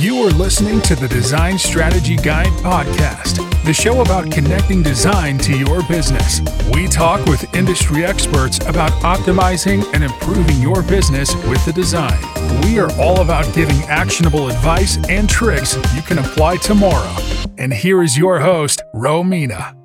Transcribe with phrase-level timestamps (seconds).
[0.00, 5.54] You are listening to the Design Strategy Guide podcast, the show about connecting design to
[5.54, 6.40] your business.
[6.72, 12.18] We talk with industry experts about optimizing and improving your business with the design.
[12.62, 17.14] We are all about giving actionable advice and tricks you can apply tomorrow.
[17.58, 19.79] And here is your host, Romina.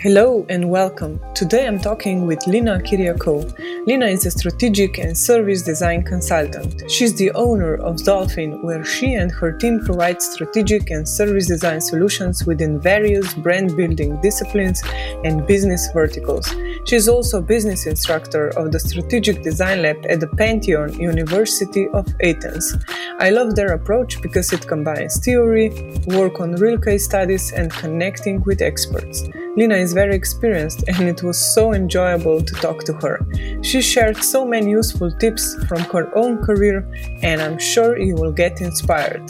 [0.00, 1.20] Hello and welcome.
[1.34, 3.84] Today I'm talking with Lina Kyriakou.
[3.84, 6.88] Lina is a strategic and service design consultant.
[6.88, 11.80] She's the owner of Dolphin, where she and her team provide strategic and service design
[11.80, 14.80] solutions within various brand building disciplines
[15.24, 16.48] and business verticals.
[16.84, 22.06] She's also a business instructor of the Strategic Design Lab at the Panteion University of
[22.22, 22.76] Athens.
[23.18, 25.70] I love their approach because it combines theory,
[26.06, 29.24] work on real case studies, and connecting with experts.
[29.56, 33.26] Lina is very experienced and it was so enjoyable to talk to her.
[33.62, 36.88] She shared so many useful tips from her own career
[37.22, 39.24] and I'm sure you will get inspired.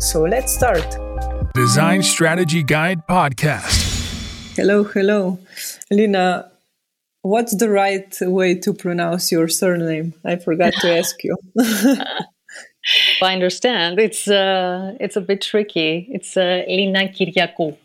[0.00, 0.96] So let's start.
[1.54, 4.56] Design Strategy Guide Podcast.
[4.56, 5.38] Hello, hello.
[5.90, 6.50] Lina,
[7.22, 10.14] what's the right way to pronounce your surname?
[10.24, 11.36] I forgot to ask you.
[13.22, 13.98] I understand.
[13.98, 16.06] It's uh, it's a bit tricky.
[16.10, 17.76] It's uh, Lina Kyriakou.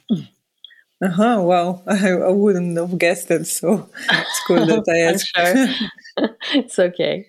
[1.02, 1.40] Uh huh.
[1.42, 1.82] Wow.
[1.88, 3.48] I, I wouldn't have guessed it.
[3.48, 5.32] So it's cool that I asked.
[5.34, 6.30] sure.
[6.62, 7.26] it's okay.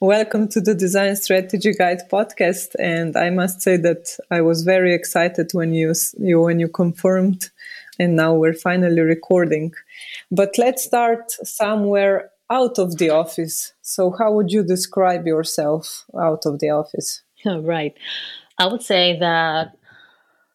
[0.00, 2.74] Welcome to the Design Strategy Guide podcast.
[2.80, 7.50] And I must say that I was very excited when you, you when you confirmed,
[8.00, 9.72] and now we're finally recording.
[10.32, 13.72] But let's start somewhere out of the office.
[13.82, 17.22] So, how would you describe yourself out of the office?
[17.46, 17.96] Oh, right.
[18.58, 19.76] I would say that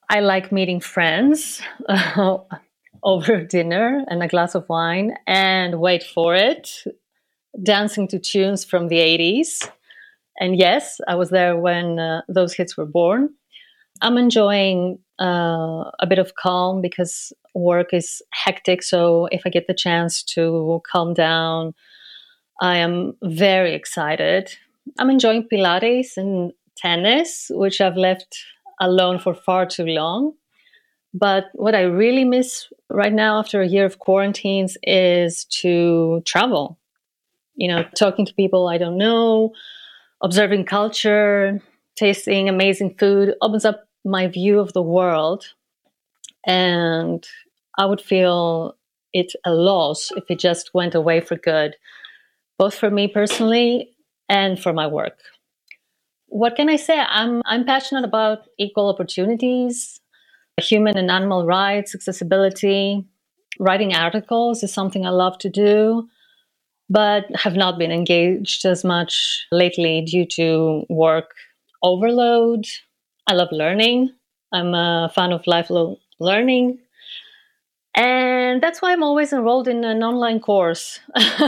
[0.10, 1.62] I like meeting friends
[3.04, 6.84] over dinner and a glass of wine and wait for it,
[7.62, 9.70] dancing to tunes from the 80s.
[10.40, 13.30] And yes, I was there when uh, those hits were born.
[14.02, 18.84] I'm enjoying uh, a bit of calm because work is hectic.
[18.84, 21.74] So if I get the chance to calm down,
[22.62, 24.56] I am very excited.
[25.00, 28.38] I'm enjoying Pilates and tennis, which I've left
[28.80, 30.34] alone for far too long.
[31.14, 36.78] But what I really miss right now after a year of quarantines is to travel.
[37.56, 39.54] You know, talking to people I don't know,
[40.22, 41.60] observing culture,
[41.96, 45.46] tasting amazing food opens up my view of the world.
[46.46, 47.28] And
[47.78, 48.78] I would feel
[49.14, 51.76] it a loss if it just went away for good,
[52.58, 53.96] both for me personally
[54.30, 55.18] and for my work
[56.38, 57.00] what can I say?
[57.00, 60.00] I'm I'm passionate about equal opportunities,
[60.62, 63.04] human and animal rights, accessibility.
[63.60, 66.08] Writing articles is something I love to do,
[66.92, 71.32] but have not been engaged as much lately due to work
[71.82, 72.66] overload.
[73.26, 74.12] I love learning.
[74.54, 76.78] I'm a fan of lifelong learning.
[77.96, 81.00] And that's why I'm always enrolled in an online course.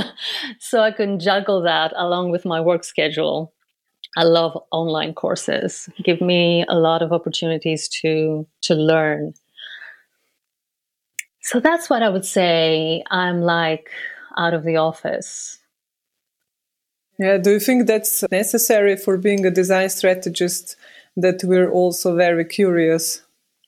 [0.59, 3.53] so I can juggle that along with my work schedule.
[4.18, 5.90] I love online courses.
[6.03, 9.34] Give me a lot of opportunities to to learn.
[11.42, 13.90] So that's what I would say I'm like
[14.38, 15.58] out of the office.
[17.18, 20.78] Yeah, do you think that's necessary for being a design strategist
[21.18, 23.22] that we're also very curious?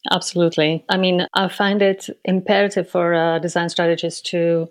[0.10, 0.84] Absolutely.
[0.90, 4.70] I mean, I find it imperative for a design strategist to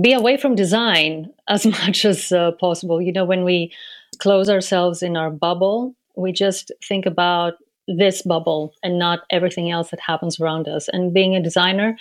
[0.00, 3.00] be away from design as much as uh, possible.
[3.00, 3.72] You know, when we
[4.18, 5.94] close ourselves in our bubble.
[6.16, 7.54] We just think about
[7.88, 10.88] this bubble and not everything else that happens around us.
[10.88, 11.96] And being a designer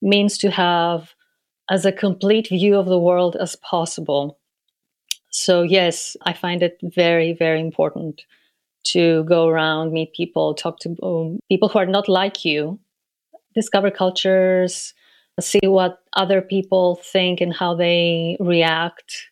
[0.00, 1.14] means to have
[1.70, 4.38] as a complete view of the world as possible.
[5.30, 8.22] So, yes, I find it very, very important
[8.84, 12.78] to go around, meet people, talk to um, people who are not like you,
[13.54, 14.94] discover cultures,
[15.40, 19.28] see what other people think and how they react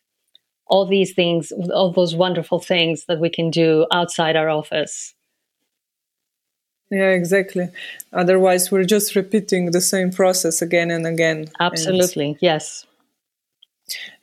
[0.66, 5.14] all these things, all those wonderful things that we can do outside our office.
[6.90, 7.68] Yeah, exactly.
[8.12, 11.46] Otherwise, we're just repeating the same process again and again.
[11.58, 12.86] Absolutely, and, yes.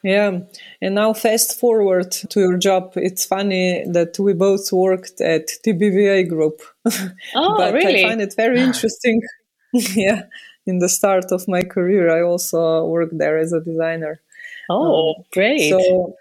[0.02, 0.40] Yeah,
[0.82, 2.94] and now fast forward to your job.
[2.96, 6.62] It's funny that we both worked at TBWA Group.
[7.36, 8.04] Oh, but really?
[8.04, 9.22] I find it very interesting.
[9.74, 10.24] yeah,
[10.66, 14.22] in the start of my career, I also worked there as a designer.
[14.70, 15.70] Oh, um, great!
[15.70, 16.16] So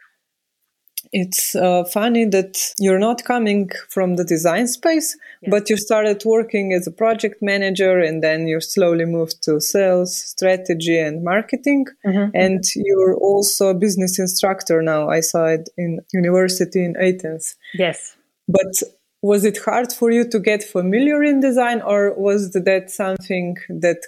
[1.13, 5.51] it's uh, funny that you're not coming from the design space, yes.
[5.51, 10.17] but you started working as a project manager and then you slowly moved to sales,
[10.17, 11.87] strategy, and marketing.
[12.07, 12.31] Mm-hmm.
[12.35, 15.11] And you're also a business instructor now.
[15.11, 17.57] I saw it in university in Athens.
[17.75, 18.17] Yes.
[18.49, 18.73] But
[19.21, 23.99] was it hard for you to get familiar in design or was that something that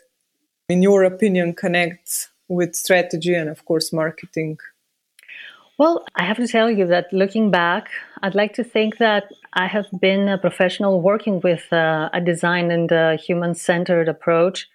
[0.70, 4.58] in your opinion connects with strategy and of course marketing
[5.78, 7.88] well i have to tell you that looking back
[8.22, 9.24] i'd like to think that
[9.54, 14.68] i have been a professional working with uh, a design and a human centered approach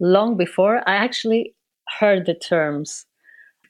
[0.00, 1.54] long before i actually
[1.98, 3.06] heard the terms.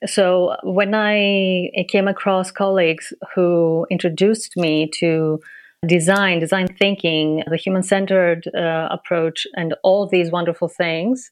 [0.05, 5.39] So when i came across colleagues who introduced me to
[5.85, 11.31] design, design thinking, the human centered uh, approach, and all these wonderful things,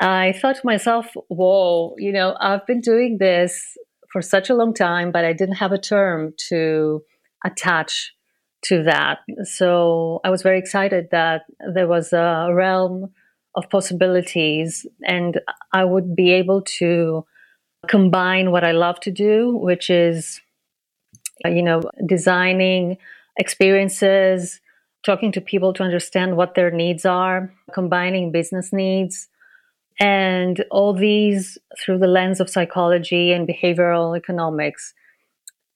[0.00, 3.76] I thought to myself, whoa, you know, I've been doing this
[4.12, 7.02] for such a long time, but I didn't have a term to
[7.44, 8.12] attach
[8.64, 9.18] to that.
[9.44, 11.42] So I was very excited that
[11.74, 13.12] there was a realm
[13.54, 15.40] of possibilities and
[15.72, 17.24] I would be able to
[17.88, 20.40] combine what I love to do, which is,
[21.44, 22.98] you know, designing
[23.38, 24.60] experiences,
[25.04, 29.28] talking to people to understand what their needs are, combining business needs,
[30.00, 34.94] and all these through the lens of psychology and behavioral economics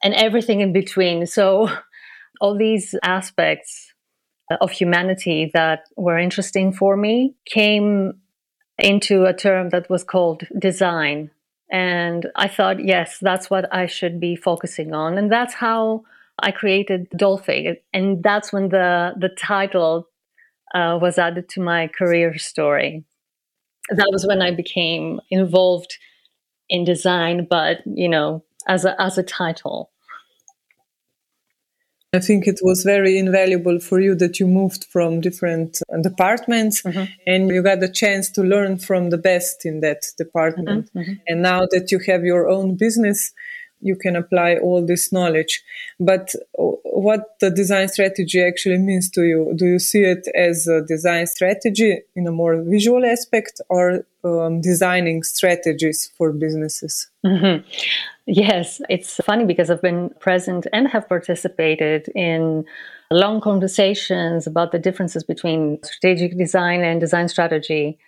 [0.03, 1.27] and everything in between.
[1.27, 1.69] So,
[2.41, 3.93] all these aspects
[4.61, 8.15] of humanity that were interesting for me came
[8.79, 11.31] into a term that was called design.
[11.71, 15.17] And I thought, yes, that's what I should be focusing on.
[15.17, 16.05] And that's how
[16.39, 20.09] I created Dolphy, and that's when the the title
[20.75, 23.05] uh, was added to my career story.
[23.91, 25.99] That was when I became involved
[26.69, 29.91] in design, but you know, as a as a title.
[32.15, 36.83] I think it was very invaluable for you that you moved from different uh, departments
[36.83, 37.13] mm-hmm.
[37.27, 40.87] and you got the chance to learn from the best in that department.
[40.87, 40.99] Mm-hmm.
[40.99, 41.13] mm-hmm.
[41.27, 43.33] And now that you have your own business,
[43.85, 45.63] you can apply all this knowledge.
[46.01, 49.53] But what the design strategy actually means to you?
[49.55, 54.61] Do you see it as a design strategy in a more visual aspect or um,
[54.63, 57.09] designing strategies for businesses?
[57.27, 57.69] Mm-hmm.
[58.27, 62.65] Yes, it's funny because I've been present and have participated in
[63.11, 67.99] long conversations about the differences between strategic design and design strategy.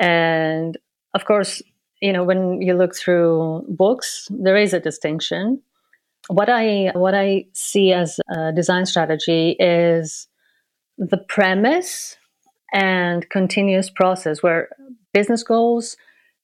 [0.00, 0.78] And
[1.14, 1.62] of course,
[2.02, 5.62] you know when you look through books there is a distinction.
[6.28, 10.28] What i what i see as a design strategy is
[10.98, 12.16] the premise
[12.72, 14.68] and continuous process where
[15.12, 15.96] business goals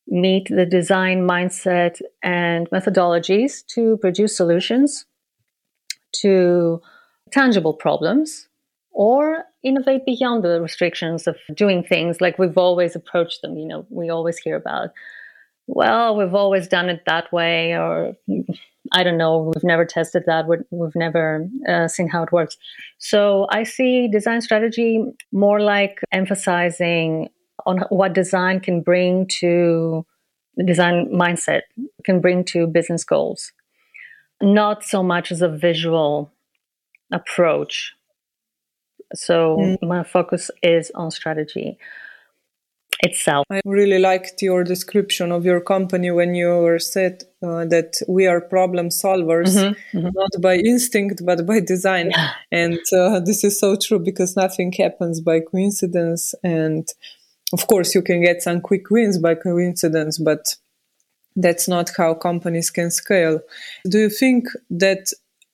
[0.06, 5.06] meet the design mindset and methodologies to produce solutions
[6.12, 6.81] to
[7.31, 8.49] tangible problems
[8.90, 12.20] or innovate beyond the restrictions of doing things.
[12.20, 14.90] Like we've always approached them you know we always hear about
[15.68, 18.16] well, we've always done it that way, or
[18.92, 22.56] I don't know, we've never tested that, we've never uh, seen how it works.
[22.96, 27.28] So I see design strategy more like emphasizing
[27.66, 30.06] on what design can bring to
[30.56, 31.62] the design mindset,
[32.02, 33.52] can bring to business goals,
[34.40, 36.32] not so much as a visual
[37.12, 37.92] approach.
[39.14, 39.86] So mm.
[39.86, 41.78] my focus is on strategy
[43.00, 43.46] itself.
[43.50, 48.40] I really liked your description of your company when you said uh, that we are
[48.40, 50.08] problem solvers, mm-hmm, mm-hmm.
[50.12, 52.10] not by instinct but by design.
[52.10, 52.30] Yeah.
[52.50, 56.34] And uh, this is so true because nothing happens by coincidence.
[56.42, 56.88] And
[57.52, 60.56] of course, you can get some quick wins by coincidence, but
[61.37, 63.40] that's not how companies can scale.
[63.88, 65.12] Do you think that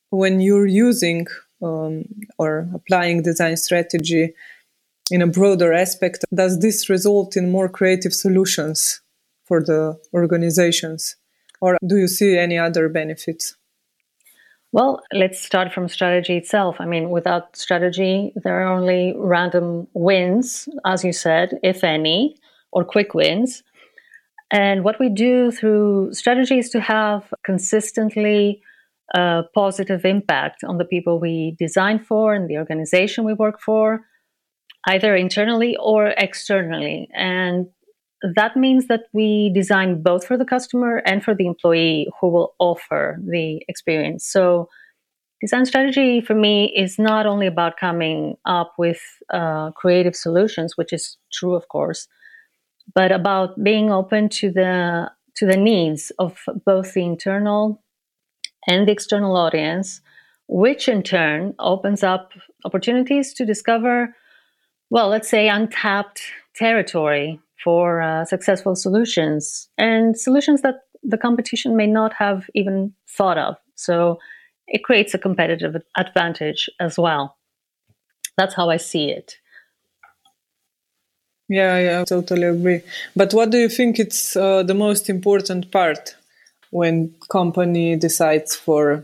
[0.09, 1.27] when you're using
[1.61, 2.05] um,
[2.37, 4.33] or applying design strategy,
[5.11, 9.01] in a broader aspect, does this result in more creative solutions
[9.43, 11.15] for the organizations?
[11.61, 13.55] Or do you see any other benefits?
[14.71, 16.75] Well, let's start from strategy itself.
[16.79, 22.35] I mean, without strategy, there are only random wins, as you said, if any,
[22.73, 23.63] or quick wins.
[24.51, 28.61] And what we do through strategy is to have consistently
[29.13, 34.01] a positive impact on the people we design for and the organization we work for,
[34.87, 37.09] either internally or externally.
[37.13, 37.67] And
[38.35, 42.55] that means that we design both for the customer and for the employee who will
[42.59, 44.25] offer the experience.
[44.25, 44.69] So,
[45.41, 49.01] design strategy for me is not only about coming up with
[49.31, 52.07] uh, creative solutions, which is true, of course,
[52.93, 57.83] but about being open to the to the needs of both the internal
[58.67, 60.01] and the external audience,
[60.47, 62.31] which in turn opens up
[62.63, 64.15] opportunities to discover
[64.95, 66.21] well, let's say untapped
[66.55, 73.37] territory for uh, successful solutions and solutions that the competition may not have even thought
[73.37, 73.57] of.
[73.75, 74.19] So
[74.67, 77.35] it creates a competitive advantage as well.
[78.37, 79.35] That's how I see it.
[81.49, 82.79] Yeah, yeah, I totally agree.
[83.17, 86.15] But what do you think it's uh, the most important part
[86.71, 89.03] when company decides for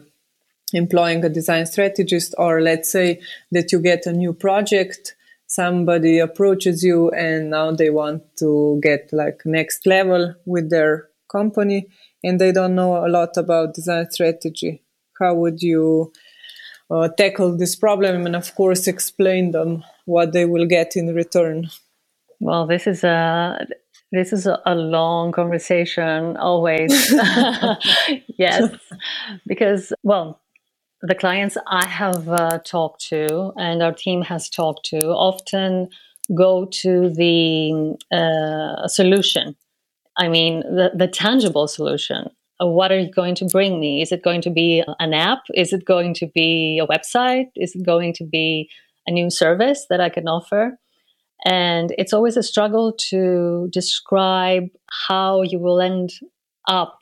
[0.71, 3.19] employing a design strategist or let's say
[3.51, 5.15] that you get a new project
[5.51, 11.87] somebody approaches you and now they want to get like next level with their company
[12.23, 14.81] and they don't know a lot about design strategy.
[15.19, 16.13] How would you
[16.89, 21.69] uh, tackle this problem and of course explain them what they will get in return?
[22.39, 23.67] Well this is a
[24.11, 27.13] this is a long conversation always.
[28.37, 28.71] Yes.
[29.47, 30.40] Because well
[31.01, 35.89] the clients I have uh, talked to and our team has talked to often
[36.35, 39.55] go to the uh, solution.
[40.17, 42.29] I mean, the, the tangible solution.
[42.59, 44.03] What are you going to bring me?
[44.03, 45.39] Is it going to be an app?
[45.55, 47.47] Is it going to be a website?
[47.55, 48.69] Is it going to be
[49.07, 50.77] a new service that I can offer?
[51.43, 54.65] And it's always a struggle to describe
[55.07, 56.11] how you will end
[56.67, 56.99] up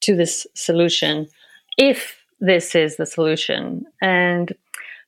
[0.00, 1.28] to this solution
[1.76, 3.84] if this is the solution.
[4.00, 4.52] And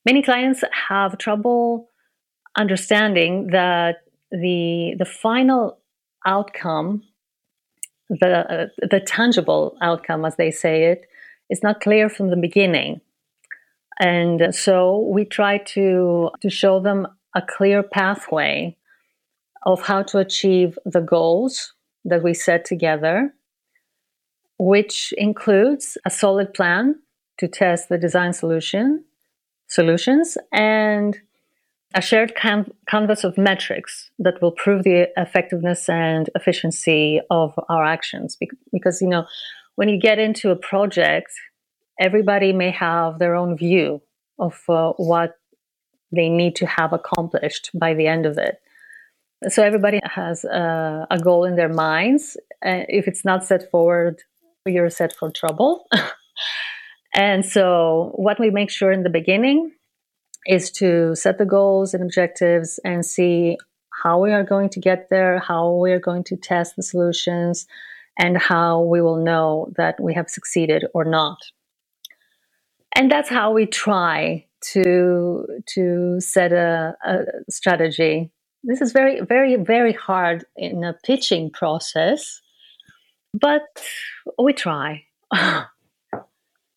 [0.04, 1.88] many clients have trouble
[2.56, 5.78] understanding that the the final
[6.26, 7.02] outcome,
[8.08, 11.06] the uh, the tangible outcome, as they say it,
[11.48, 13.00] is not clear from the beginning.
[14.00, 18.76] And so we try to to show them a clear pathway
[19.64, 23.34] of how to achieve the goals that we set together,
[24.58, 26.96] which includes a solid plan
[27.40, 29.04] to test the design solution
[29.66, 31.18] solutions and
[31.94, 37.84] a shared can- canvas of metrics that will prove the effectiveness and efficiency of our
[37.84, 38.36] actions.
[38.36, 39.24] Be- because you know
[39.76, 41.32] when you get into a project
[41.98, 44.02] everybody may have their own view
[44.38, 45.38] of uh, what
[46.12, 48.56] they need to have accomplished by the end of it.
[49.48, 52.36] So everybody has uh, a goal in their minds.
[52.64, 54.22] Uh, if it's not set forward
[54.66, 55.86] you're set for trouble
[57.14, 59.72] And so, what we make sure in the beginning
[60.46, 63.58] is to set the goals and objectives and see
[64.02, 67.66] how we are going to get there, how we are going to test the solutions,
[68.18, 71.38] and how we will know that we have succeeded or not.
[72.94, 78.30] And that's how we try to to set a, a strategy.
[78.62, 82.40] This is very, very, very hard in a pitching process,
[83.32, 83.62] but
[84.38, 85.04] we try.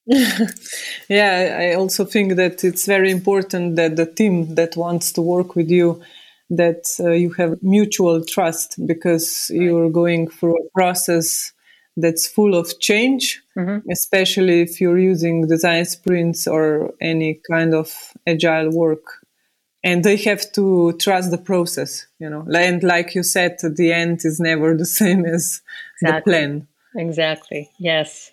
[1.09, 5.55] yeah, I also think that it's very important that the team that wants to work
[5.55, 6.01] with you
[6.49, 9.61] that uh, you have mutual trust because right.
[9.61, 11.53] you're going through a process
[11.95, 13.89] that's full of change, mm-hmm.
[13.89, 19.03] especially if you're using design sprints or any kind of agile work.
[19.85, 22.47] And they have to trust the process, you know.
[22.53, 25.61] And like you said, the end is never the same as
[26.01, 26.31] exactly.
[26.33, 26.67] the plan.
[26.95, 27.69] Exactly.
[27.79, 28.32] Yes.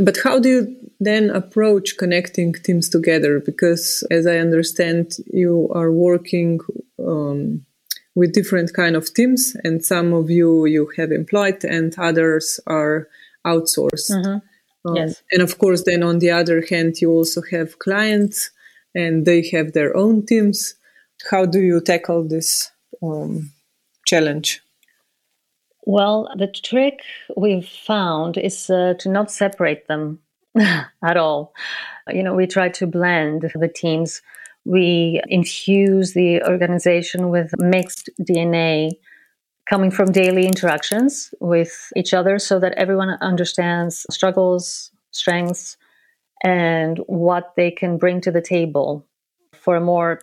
[0.00, 3.40] But how do you then approach connecting teams together?
[3.40, 6.60] Because as I understand, you are working
[6.98, 7.66] um,
[8.14, 13.08] with different kind of teams, and some of you you have employed, and others are
[13.46, 14.10] outsourced.
[14.10, 14.88] Mm-hmm.
[14.88, 15.22] Um, yes.
[15.30, 18.50] And of course, then on the other hand, you also have clients,
[18.94, 20.74] and they have their own teams.
[21.30, 22.70] How do you tackle this
[23.02, 23.52] um,
[24.06, 24.62] challenge?
[25.84, 27.00] Well, the trick
[27.36, 30.20] we've found is uh, to not separate them
[30.58, 31.54] at all.
[32.08, 34.22] You know, we try to blend the teams.
[34.64, 38.92] We infuse the organization with mixed DNA
[39.68, 45.76] coming from daily interactions with each other so that everyone understands struggles, strengths,
[46.44, 49.06] and what they can bring to the table
[49.54, 50.20] for a more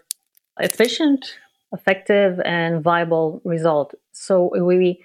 [0.60, 1.38] efficient,
[1.72, 3.94] effective, and viable result.
[4.12, 5.02] So we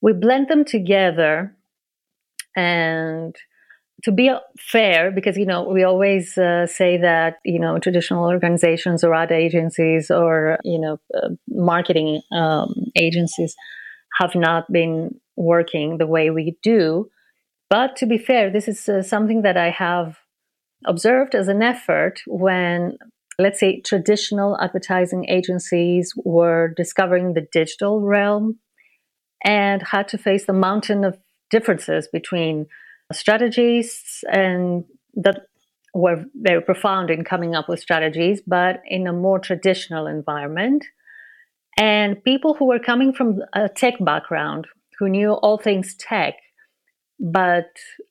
[0.00, 1.56] we blend them together
[2.54, 3.34] and
[4.04, 9.02] to be fair because you know we always uh, say that you know traditional organizations
[9.02, 13.54] or ad agencies or you know uh, marketing um, agencies
[14.20, 17.08] have not been working the way we do.
[17.68, 20.18] But to be fair this is uh, something that i have
[20.84, 22.96] observed as an effort when
[23.38, 28.58] let's say traditional advertising agencies were discovering the digital realm
[29.46, 31.16] and had to face the mountain of
[31.50, 32.66] differences between
[33.12, 34.84] strategies and
[35.14, 35.46] that
[35.94, 40.84] were very profound in coming up with strategies, but in a more traditional environment.
[41.78, 44.66] And people who were coming from a tech background,
[44.98, 46.34] who knew all things tech,
[47.20, 47.70] but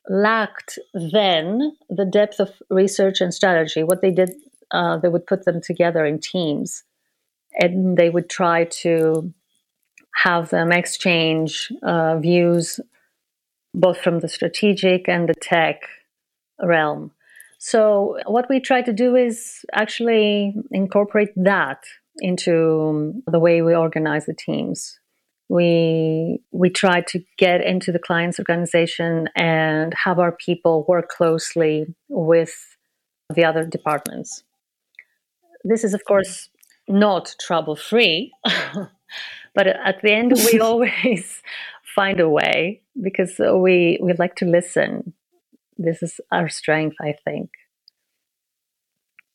[0.09, 3.83] lacked then the depth of research and strategy.
[3.83, 4.31] What they did
[4.71, 6.83] uh, they would put them together in teams
[7.53, 9.31] and they would try to
[10.15, 12.79] have them exchange uh, views
[13.73, 15.81] both from the strategic and the tech
[16.63, 17.11] realm.
[17.59, 21.83] So, what we try to do is actually incorporate that
[22.17, 24.99] into the way we organize the teams.
[25.49, 31.93] We we try to get into the client's organization and have our people work closely
[32.07, 32.53] with
[33.33, 34.43] the other departments.
[35.63, 36.49] This is, of course,
[36.87, 38.31] not trouble free,
[39.55, 41.41] but at the end, we always
[41.95, 45.13] find a way because we we like to listen.
[45.77, 47.49] This is our strength, I think.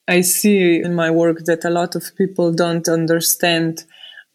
[0.08, 3.84] I see in my work that a lot of people don't understand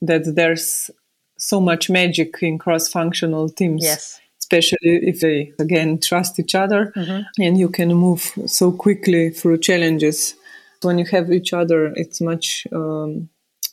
[0.02, 0.90] that there's
[1.38, 3.84] so much magic in cross-functional teams.
[3.84, 4.20] Yes.
[4.40, 7.22] Especially if they again trust each other mm-hmm.
[7.44, 10.36] and you can move so quickly through challenges.
[10.82, 13.30] When you have each other, it's much um,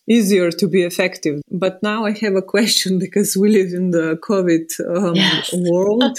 [0.09, 1.43] easier to be effective.
[1.51, 5.53] But now I have a question because we live in the COVID um, yes.
[5.71, 6.19] world.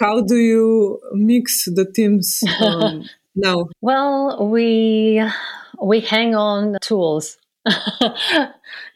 [0.00, 3.68] How do you mix the teams um, now?
[3.80, 5.22] Well, we
[5.82, 7.38] we hang on tools,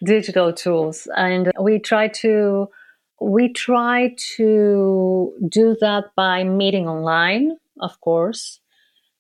[0.05, 2.69] digital tools, and we try to
[3.21, 8.61] we try to do that by meeting online, of course.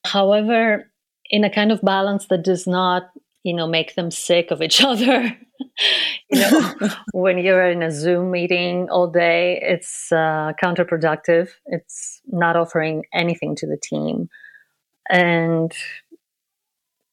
[0.05, 0.91] However,
[1.31, 3.11] in a kind of balance that does not
[3.45, 5.37] you know make them sick of each other.
[6.31, 6.75] You know
[7.13, 11.51] when you're in a zoom meeting all day it's uh, counterproductive.
[11.67, 14.29] It's not offering anything to the team.
[15.09, 15.73] And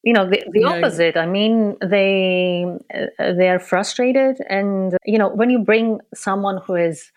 [0.03, 0.69] you know the, the yeah.
[0.69, 1.17] opposite.
[1.17, 4.37] I mean they uh, they are frustrated.
[4.49, 7.11] And you know when you bring someone who is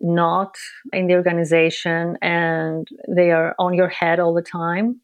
[0.00, 0.56] not
[0.92, 5.00] in the organization and they are on your head all the time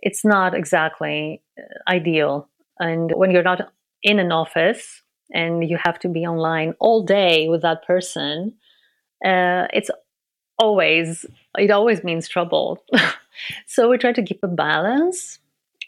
[0.00, 5.98] it's not exactly uh, ideal and when you're not in an office and you have
[6.00, 8.54] to be online all day with that person,
[9.24, 9.90] uh, it's
[10.58, 12.82] always it always means trouble.
[13.66, 15.38] so we try to keep a balance.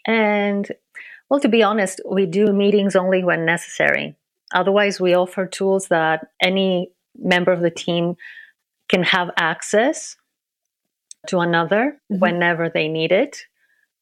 [0.05, 0.69] And
[1.29, 4.15] well, to be honest, we do meetings only when necessary.
[4.53, 8.15] Otherwise, we offer tools that any member of the team
[8.89, 10.17] can have access
[11.27, 12.19] to another mm-hmm.
[12.19, 13.45] whenever they need it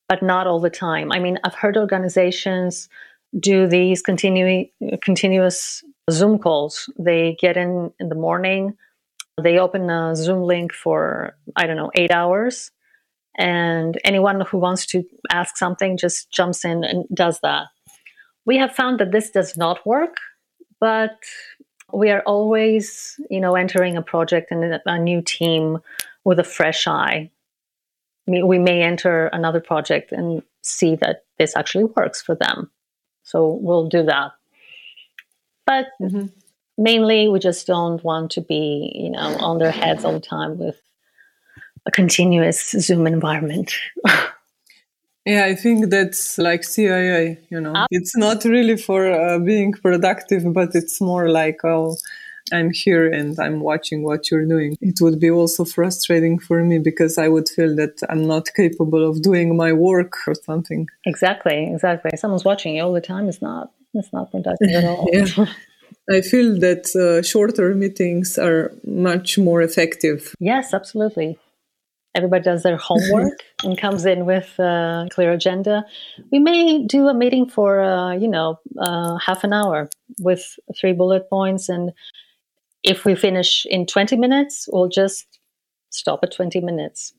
[0.09, 1.11] but not all the time.
[1.11, 2.89] I mean, I've heard organizations
[3.39, 4.69] do these continu-
[5.01, 6.91] continuous Zoom calls.
[6.97, 8.75] They get in in the morning,
[9.43, 12.71] they open a Zoom link for, I don't know, eight hours.
[13.37, 17.67] And anyone who wants to ask something just jumps in and does that.
[18.45, 20.17] We have found that this does not work,
[20.81, 21.15] but
[21.93, 25.77] we are always, you know, entering a project and a new team
[26.25, 27.31] with a fresh eye
[28.29, 32.69] we may enter another project and see that this actually works for them.
[33.23, 34.31] So we'll do that.
[35.65, 36.27] But mm-hmm.
[36.77, 40.57] mainly, we just don't want to be, you know, on their heads all the time
[40.57, 40.81] with
[41.85, 43.73] a continuous Zoom environment.
[45.25, 50.51] yeah, I think that's like CIA, you know, it's not really for uh, being productive,
[50.53, 51.97] but it's more like, oh,
[52.51, 54.77] I'm here and I'm watching what you're doing.
[54.81, 59.07] It would be also frustrating for me because I would feel that I'm not capable
[59.07, 60.87] of doing my work or something.
[61.05, 62.11] Exactly, exactly.
[62.15, 65.09] Someone's watching you all the time is not it's not productive at all.
[65.13, 65.45] yeah.
[66.11, 70.33] I feel that uh, shorter meetings are much more effective.
[70.39, 71.37] Yes, absolutely.
[72.15, 75.85] Everybody does their homework and comes in with a clear agenda.
[76.31, 80.93] We may do a meeting for, uh, you know, uh, half an hour with three
[80.93, 81.91] bullet points and
[82.83, 85.39] if we finish in 20 minutes, we'll just
[85.89, 87.13] stop at 20 minutes.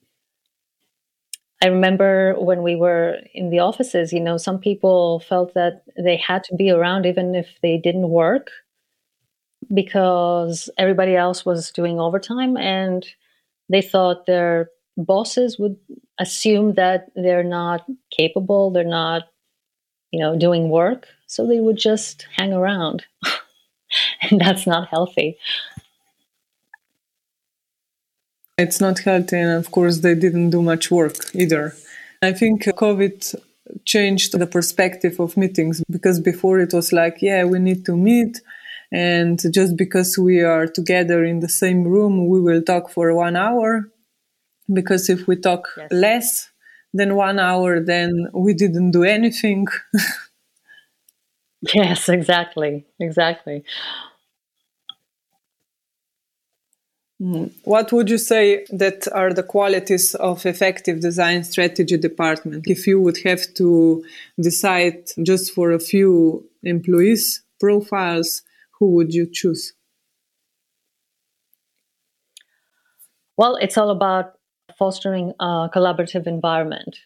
[1.62, 6.16] I remember when we were in the offices, you know, some people felt that they
[6.16, 8.50] had to be around even if they didn't work
[9.72, 13.06] because everybody else was doing overtime and
[13.68, 15.76] they thought their bosses would
[16.18, 19.24] assume that they're not capable, they're not,
[20.10, 21.06] you know, doing work.
[21.26, 23.04] So they would just hang around.
[24.30, 25.38] and that's not healthy.
[28.58, 31.74] It's not healthy, and of course, they didn't do much work either.
[32.22, 33.34] I think uh, COVID
[33.84, 38.40] changed the perspective of meetings because before it was like, yeah, we need to meet,
[38.92, 43.36] and just because we are together in the same room, we will talk for one
[43.36, 43.88] hour.
[44.72, 45.88] Because if we talk yes.
[45.90, 46.50] less
[46.92, 49.66] than one hour, then we didn't do anything.
[51.74, 52.86] Yes, exactly.
[52.98, 53.58] Exactly.
[53.58, 53.64] Mm.
[57.20, 57.52] Mm.
[57.64, 62.64] What would you say that are the qualities of effective design strategy department?
[62.66, 64.02] If you would have to
[64.40, 68.42] decide just for a few employees profiles,
[68.78, 69.74] who would you choose?
[73.36, 74.38] Well, it's all about
[74.78, 76.96] fostering a collaborative environment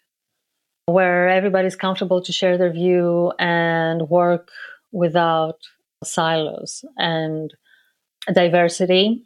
[0.87, 4.50] where everybody's comfortable to share their view and work
[4.92, 5.59] without
[6.05, 7.53] silos and
[8.33, 9.24] diversity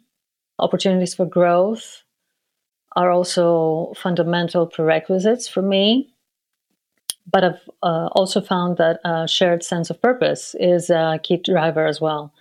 [0.59, 2.03] opportunities for growth
[2.95, 6.13] are also fundamental prerequisites for me.
[7.31, 11.85] But I've uh, also found that a shared sense of purpose is a key driver
[11.85, 12.33] as well.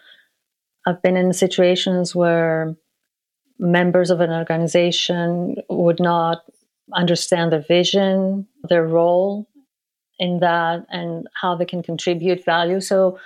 [0.86, 2.74] I've been in situations where
[3.58, 6.42] members of an organization would not
[6.94, 9.46] understand their vision, their role
[10.18, 12.80] in that, and how they can contribute value.
[12.80, 13.18] So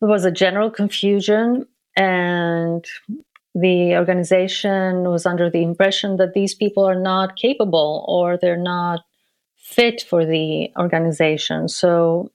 [0.00, 2.84] there was a general confusion, and
[3.60, 9.00] the organization was under the impression that these people are not capable or they're not
[9.56, 11.68] fit for the organization.
[11.68, 12.30] So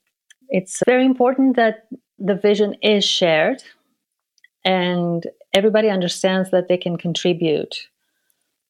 [0.50, 1.88] it's very important that
[2.20, 3.64] the vision is shared
[4.66, 7.88] and everybody understands that they can contribute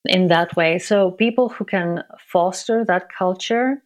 [0.06, 0.80] in that way.
[0.80, 3.84] So people who can foster that culture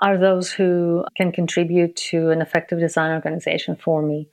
[0.00, 4.28] are those who can contribute to an effective design organization for me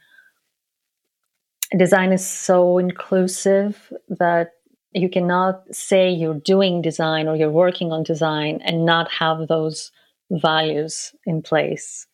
[1.78, 4.52] design is so inclusive that
[4.94, 9.92] you cannot say you're doing design or you're working on design and not have those
[10.32, 12.08] values in place.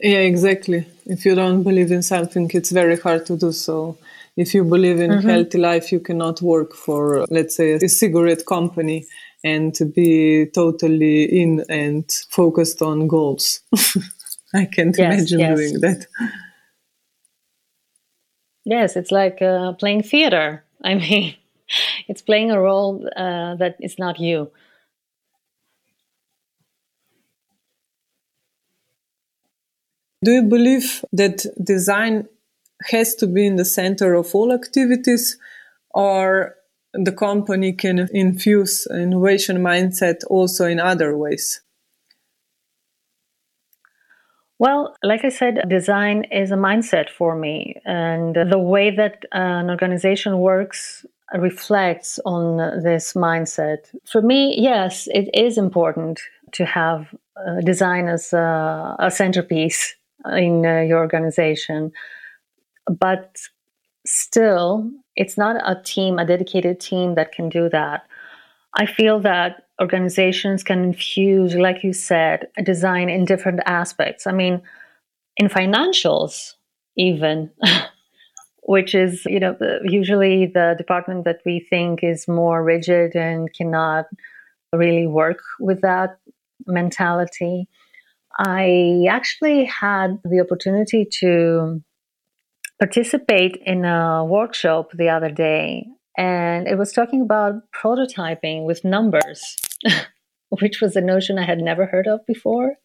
[0.00, 0.86] Yeah, exactly.
[1.06, 3.96] If you don't believe in something, it's very hard to do so.
[4.36, 5.28] If you believe in mm-hmm.
[5.28, 9.06] healthy life, you cannot work for, let's say, a cigarette company
[9.44, 13.60] and be totally in and focused on goals.
[14.62, 15.58] I can't yes, imagine yes.
[15.58, 16.06] doing that.
[18.64, 20.64] Yes, it's like uh, playing theater.
[20.82, 21.34] I mean,
[22.06, 24.50] it's playing a role uh, that is not you.
[30.22, 32.28] Do you believe that design
[32.90, 35.36] has to be in the center of all activities,
[35.90, 36.54] or
[36.94, 41.63] the company can infuse innovation mindset also in other ways?
[44.58, 47.80] Well, like I said, design is a mindset for me.
[47.84, 53.78] And the way that an organization works reflects on this mindset.
[54.04, 56.20] For me, yes, it is important
[56.52, 59.96] to have uh, design as a, a centerpiece
[60.36, 61.90] in uh, your organization.
[62.88, 63.36] But
[64.06, 68.06] still, it's not a team, a dedicated team that can do that.
[68.74, 74.26] I feel that organizations can infuse, like you said, design in different aspects.
[74.26, 74.62] I mean,
[75.36, 76.54] in financials,
[76.96, 77.50] even,
[78.62, 84.06] which is, you know, usually the department that we think is more rigid and cannot
[84.72, 86.18] really work with that
[86.66, 87.68] mentality.
[88.38, 91.82] I actually had the opportunity to
[92.78, 99.56] participate in a workshop the other day and it was talking about prototyping with numbers,
[100.48, 102.76] which was a notion I had never heard of before,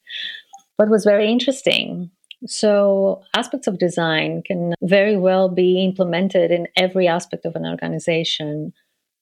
[0.77, 2.11] but was very interesting.
[2.45, 8.73] So, aspects of design can very well be implemented in every aspect of an organization,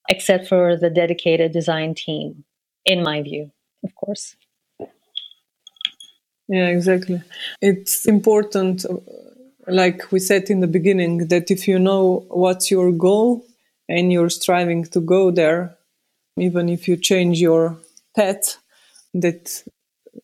[0.08, 2.43] except for the dedicated design team,
[2.86, 3.52] in my view,
[3.84, 4.36] of course.
[6.48, 7.22] Yeah, exactly.
[7.62, 8.86] It's important,
[9.67, 13.43] like we said in the beginning, that if you know what's your goal,
[13.89, 15.78] and you're striving to go there,
[16.38, 17.78] even if you change your
[18.15, 18.58] path,
[19.13, 19.63] that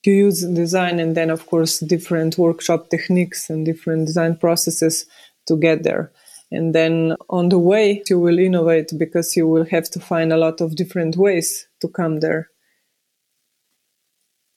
[0.03, 5.05] you use design and then, of course, different workshop techniques and different design processes
[5.47, 6.11] to get there.
[6.51, 10.37] And then on the way, you will innovate because you will have to find a
[10.37, 12.49] lot of different ways to come there.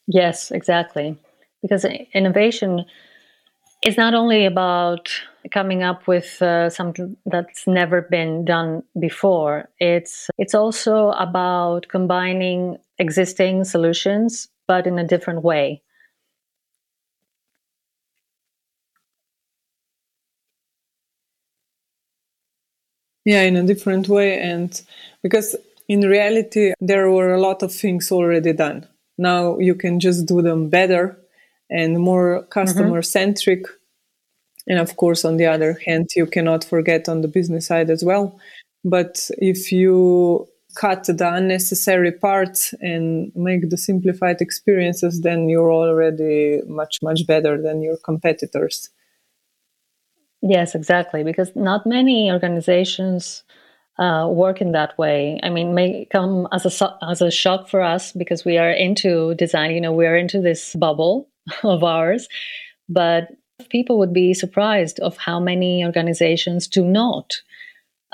[0.07, 1.17] Yes, exactly.
[1.63, 2.85] Because innovation
[3.85, 5.11] is not only about
[5.51, 9.69] coming up with uh, something that's never been done before.
[9.79, 15.83] It's it's also about combining existing solutions, but in a different way.
[23.25, 24.81] Yeah, in a different way, and
[25.23, 25.57] because
[25.89, 28.87] in reality there were a lot of things already done.
[29.19, 31.19] Now you can just do them better
[31.71, 33.65] and more customer centric.
[33.65, 33.86] Mm-hmm
[34.67, 38.05] and of course, on the other hand, you cannot forget on the business side as
[38.05, 38.39] well.
[38.85, 46.61] But if you cut the unnecessary parts and make the simplified experiences, then you're already
[46.67, 48.91] much, much better than your competitors.
[50.43, 51.25] Yes, exactly.
[51.25, 53.43] Because not many organizations
[53.99, 55.41] uh, work in that way.
[55.43, 59.35] I mean, may come as a as a shock for us because we are into
[59.35, 59.73] design.
[59.73, 61.29] You know, we are into this bubble
[61.65, 62.29] of ours,
[62.89, 63.29] but
[63.69, 67.35] people would be surprised of how many organizations do not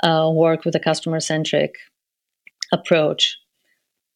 [0.03, 1.75] uh, work with a customer centric
[2.71, 3.37] approach.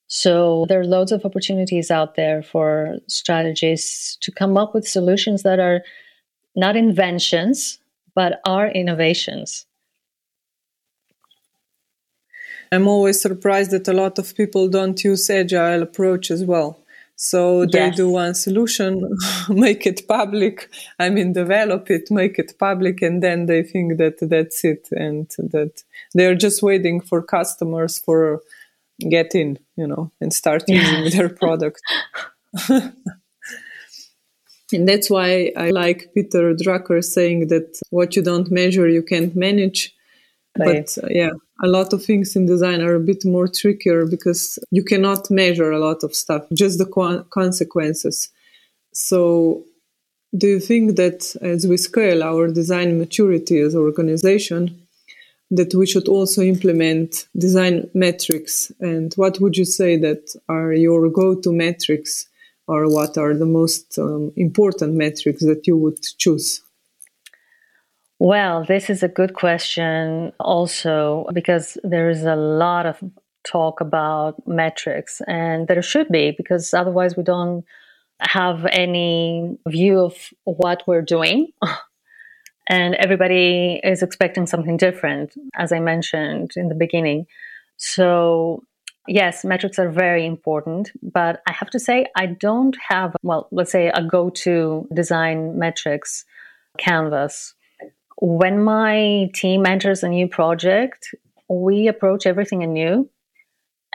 [0.07, 5.43] So there are loads of opportunities out there for strategists to come up with solutions
[5.43, 5.81] that are
[6.55, 7.79] not inventions,
[8.15, 9.65] but are innovations.
[12.71, 16.79] I'm always surprised that a lot of people don't use agile approach as well.
[17.19, 17.95] So they yes.
[17.97, 19.01] do one solution,
[19.49, 20.69] make it public.
[20.99, 25.27] I mean, develop it, make it public, and then they think that that's it, and
[25.39, 25.81] that
[26.13, 28.43] they're just waiting for customers for
[28.99, 31.81] get in, you know, and start using their product.
[32.69, 32.93] and
[34.87, 39.95] that's why I like Peter Drucker saying that what you don't measure, you can't manage.
[40.55, 40.87] Right.
[40.95, 41.31] But uh, yeah,
[41.63, 45.71] a lot of things in design are a bit more trickier because you cannot measure
[45.71, 48.29] a lot of stuff, just the co- consequences.
[48.93, 49.63] So,
[50.37, 54.87] do you think that as we scale our design maturity as an organization,
[55.49, 58.71] that we should also implement design metrics?
[58.79, 62.27] And what would you say that are your go-to metrics,
[62.67, 66.61] or what are the most um, important metrics that you would choose?
[68.19, 72.97] Well, this is a good question also because there is a lot of
[73.43, 77.63] talk about metrics and there should be because otherwise we don't
[78.19, 81.51] have any view of what we're doing.
[82.67, 87.27] and everybody is expecting something different, as I mentioned in the beginning.
[87.77, 88.63] So,
[89.07, 93.71] yes, metrics are very important, but I have to say, I don't have, well, let's
[93.71, 96.25] say a go to design metrics
[96.79, 97.53] canvas
[98.19, 101.13] when my team enters a new project,
[101.49, 103.09] we approach everything anew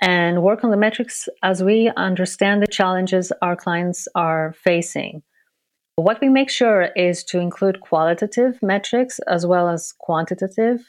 [0.01, 5.23] and work on the metrics as we understand the challenges our clients are facing.
[5.97, 10.81] What we make sure is to include qualitative metrics as well as quantitative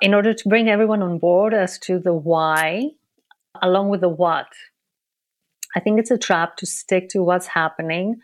[0.00, 2.90] in order to bring everyone on board as to the why
[3.60, 4.48] along with the what.
[5.74, 8.20] I think it's a trap to stick to what's happening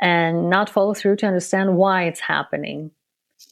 [0.00, 2.92] and not follow through to understand why it's happening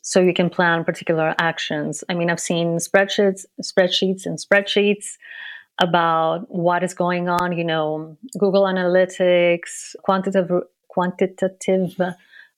[0.07, 2.05] so you can plan particular actions.
[2.09, 5.16] I mean, I've seen spreadsheets, spreadsheets, and spreadsheets
[5.81, 7.59] about what is going on.
[7.59, 12.01] You know, Google Analytics, quantitative quantitative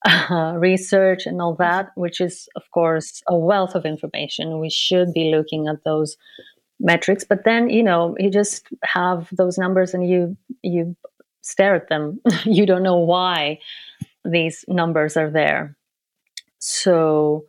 [0.06, 4.60] uh, research, and all that, which is of course a wealth of information.
[4.60, 6.18] We should be looking at those
[6.78, 10.94] metrics, but then you know, you just have those numbers and you you
[11.40, 12.20] stare at them.
[12.44, 13.58] you don't know why
[14.22, 15.77] these numbers are there.
[16.58, 17.44] So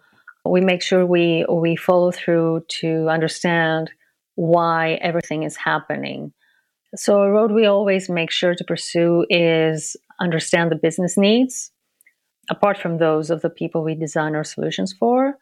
[0.46, 3.92] we make sure we we follow through to understand
[4.36, 6.34] why everything is happening.
[6.96, 11.72] So a road we always make sure to pursue is understand the business needs,
[12.50, 15.38] apart from those of the people we design our solutions for,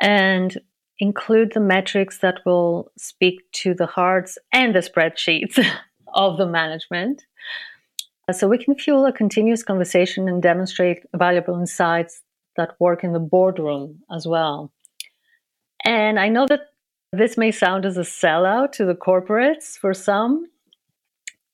[0.00, 0.58] and
[0.98, 5.58] include the metrics that will speak to the hearts and the spreadsheets
[6.14, 7.24] of the management.
[8.32, 12.20] So we can fuel a continuous conversation and demonstrate valuable insights
[12.56, 14.72] that work in the boardroom as well.
[15.84, 16.60] And I know that
[17.12, 20.46] this may sound as a sellout to the corporates for some,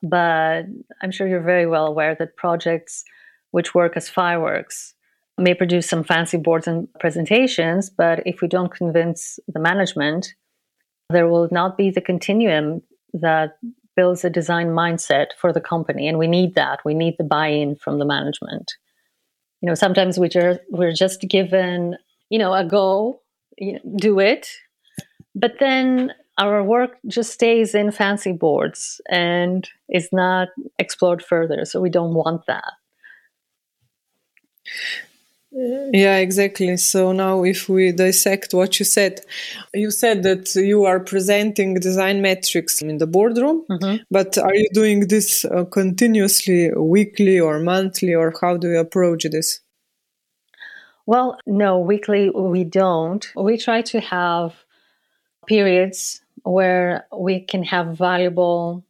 [0.03, 0.63] but
[1.03, 3.05] I'm sure you're very well aware that projects
[3.53, 4.95] which work as fireworks
[5.39, 10.35] may produce some fancy boards and presentations, but if we don't convince the management,
[11.11, 12.83] there will not be the continuum
[13.13, 13.59] that
[13.97, 16.09] builds a design mindset for the company.
[16.09, 16.81] And we need that.
[16.85, 18.73] We need the buy in from the management
[19.61, 21.97] you know sometimes we just we're just given
[22.31, 23.21] you know a go
[23.59, 24.49] you know, do it.
[25.35, 31.65] But then our work just stays in fancy boards and is not explored further.
[31.65, 32.73] So we don't want that
[35.57, 36.77] yeah, exactly.
[36.77, 39.21] So now, if we dissect what you said,
[39.73, 44.03] you said that you are presenting design metrics in the boardroom, mm-hmm.
[44.11, 49.25] but are you doing this uh, continuously, weekly or monthly, or how do you approach
[49.31, 49.61] this?
[51.07, 53.27] Well, no, weekly we don't.
[53.35, 54.55] We try to have
[55.47, 58.85] periods where we can have valuable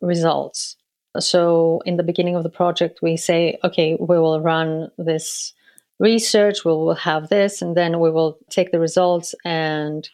[0.00, 0.76] results.
[1.18, 5.52] So, in the beginning of the project, we say, okay, we will run this
[6.02, 10.10] research, we will have this, and then we will take the results and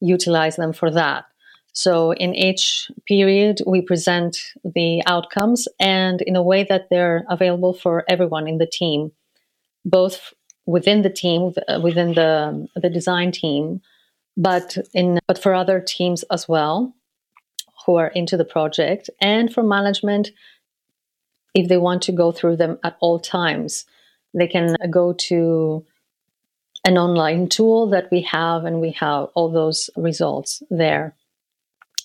[0.00, 1.24] utilize them for that.
[1.72, 7.72] So, in each period, we present the outcomes and in a way that they're available
[7.72, 9.12] for everyone in the team,
[9.84, 10.34] both
[10.66, 13.80] within the team, uh, within the the design team,
[14.36, 16.92] but in but for other teams as well
[17.86, 20.30] who are into the project, and for management,
[21.54, 23.86] if they want to go through them at all times,
[24.34, 25.84] they can go to
[26.84, 31.14] an online tool that we have, and we have all those results there.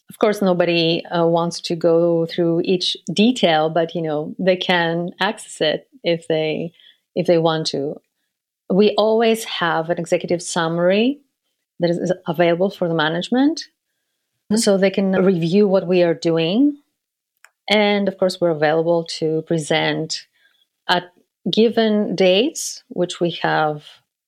[0.09, 5.09] Of course nobody uh, wants to go through each detail but you know they can
[5.19, 6.71] access it if they
[7.15, 7.95] if they want to.
[8.69, 11.21] We always have an executive summary
[11.79, 13.61] that is available for the management
[14.51, 14.57] mm-hmm.
[14.57, 16.77] so they can review what we are doing.
[17.69, 20.27] And of course we're available to present
[20.87, 21.11] at
[21.49, 23.85] given dates which we have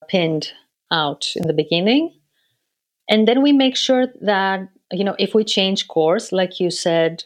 [0.07, 0.51] pinned
[0.91, 2.13] out in the beginning.
[3.09, 7.23] And then we make sure that you know if we change course like you said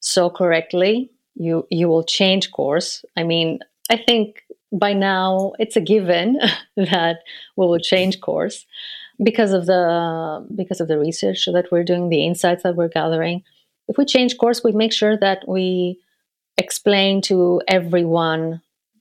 [0.00, 3.04] so correctly you you will change course.
[3.16, 6.38] I mean i think by now it's a given
[6.76, 7.18] that
[7.56, 8.66] we will change course
[9.22, 13.42] because of the because of the research that we're doing the insights that we're gathering.
[13.88, 15.98] If we change course we make sure that we
[16.58, 18.60] explain to everyone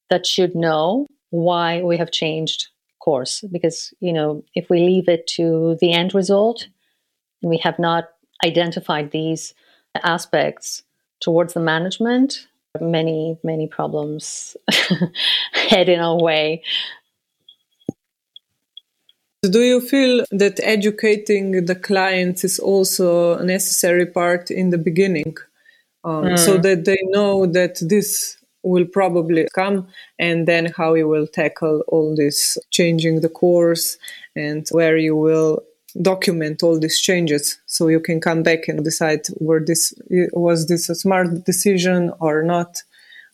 [0.09, 2.67] that should know why we have changed
[2.99, 6.67] course because you know if we leave it to the end result
[7.41, 8.09] and we have not
[8.43, 9.53] identified these
[10.03, 10.83] aspects
[11.19, 12.47] towards the management.
[12.79, 14.55] Many, many problems
[15.53, 16.63] head in our way.
[19.41, 25.35] Do you feel that educating the clients is also a necessary part in the beginning?
[26.03, 26.39] Um, mm.
[26.39, 31.83] So that they know that this will probably come and then how you will tackle
[31.87, 33.97] all this changing the course
[34.35, 35.63] and where you will
[36.01, 37.59] document all these changes.
[37.65, 39.93] So you can come back and decide were this
[40.33, 42.83] was this a smart decision or not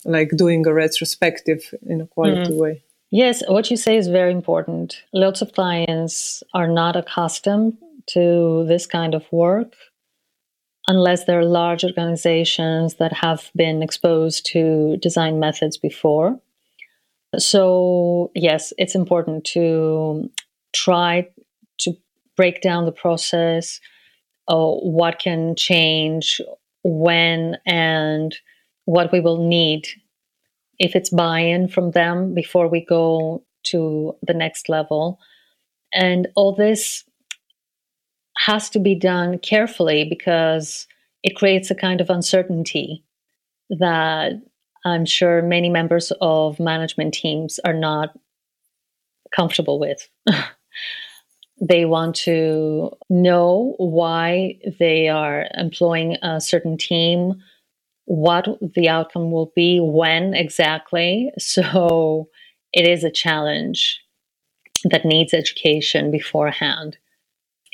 [0.06, 2.60] like doing a retrospective in a quality mm.
[2.60, 2.84] way.
[3.12, 5.04] Yes what you say is very important.
[5.14, 9.74] Lots of clients are not accustomed to this kind of work
[10.88, 16.40] unless they're large organizations that have been exposed to design methods before
[17.38, 20.30] so yes it's important to
[20.74, 21.28] try
[21.80, 21.94] to
[22.36, 23.80] break down the process,
[24.48, 26.42] uh, what can change,
[26.84, 28.36] when, and
[28.86, 29.88] what we will need
[30.78, 35.20] if it's buy in from them before we go to the next level.
[35.94, 37.04] And all this
[38.38, 40.88] has to be done carefully because
[41.24, 43.04] it creates a kind of uncertainty
[43.70, 44.34] that
[44.86, 48.18] I'm sure many members of management teams are not
[49.36, 50.08] comfortable with.
[51.62, 57.42] They want to know why they are employing a certain team,
[58.06, 61.32] what the outcome will be, when exactly.
[61.38, 62.30] So
[62.74, 64.02] it is a challenge
[64.84, 66.98] that needs education beforehand.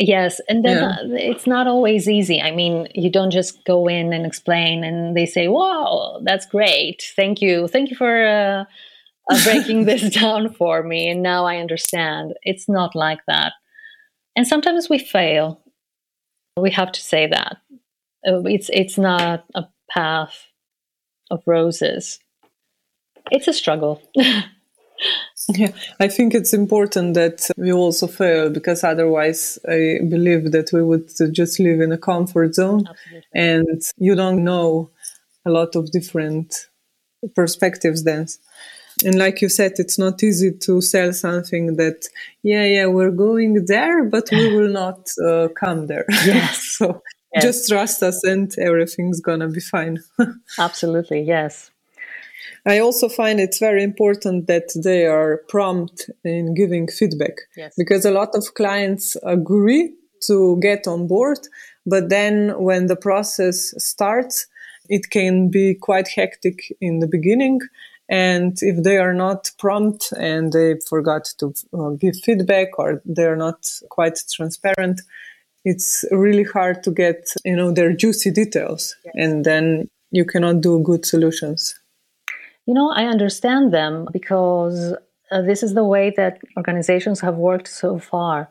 [0.04, 0.90] Yes, and then yeah.
[0.90, 2.42] uh, it's not always easy.
[2.42, 7.04] I mean, you don't just go in and explain, and they say, "Wow, that's great!
[7.16, 8.66] Thank you, thank you for uh,
[9.30, 12.34] uh, breaking this down for me." And now I understand.
[12.42, 13.54] It's not like that.
[14.36, 15.62] And sometimes we fail.
[16.58, 17.58] We have to say that.
[18.28, 20.48] Uh, it's, it's not a path
[21.30, 22.20] of roses.
[23.30, 24.02] It's a struggle.
[25.56, 30.84] yeah, I think it's important that we also fail because otherwise, I believe that we
[30.84, 32.86] would just live in a comfort zone.
[32.88, 33.28] Absolutely.
[33.34, 34.90] and you don't know
[35.46, 36.68] a lot of different
[37.36, 38.28] perspectives then.
[39.06, 42.08] And like you said it's not easy to sell something that
[42.44, 46.06] yeah yeah we're going there but we will not uh, come there.
[46.26, 47.02] Yes so
[47.34, 47.44] yes.
[47.44, 50.00] just trust us and everything's gonna be fine.
[50.60, 51.72] Absolutely yes
[52.66, 57.74] I also find it's very important that they are prompt in giving feedback yes.
[57.78, 59.94] because a lot of clients agree
[60.28, 61.40] to get on board,
[61.86, 64.46] but then when the process starts,
[64.90, 67.62] it can be quite hectic in the beginning
[68.12, 73.38] and if they are not prompt and they forgot to uh, give feedback or they're
[73.38, 75.00] not quite transparent,
[75.64, 78.98] it's really hard to get, you know, their juicy details.
[79.06, 79.14] Yes.
[79.16, 81.80] And then you cannot do good solutions.
[82.66, 84.94] You know, I understand them because
[85.32, 88.50] uh, this is the way that organizations have worked so far.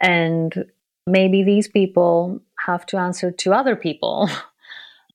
[0.00, 0.66] And
[1.06, 4.28] maybe these people have to answer to other people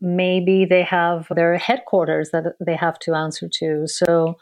[0.04, 3.88] maybe they have their headquarters that they have to answer to.
[3.88, 4.38] So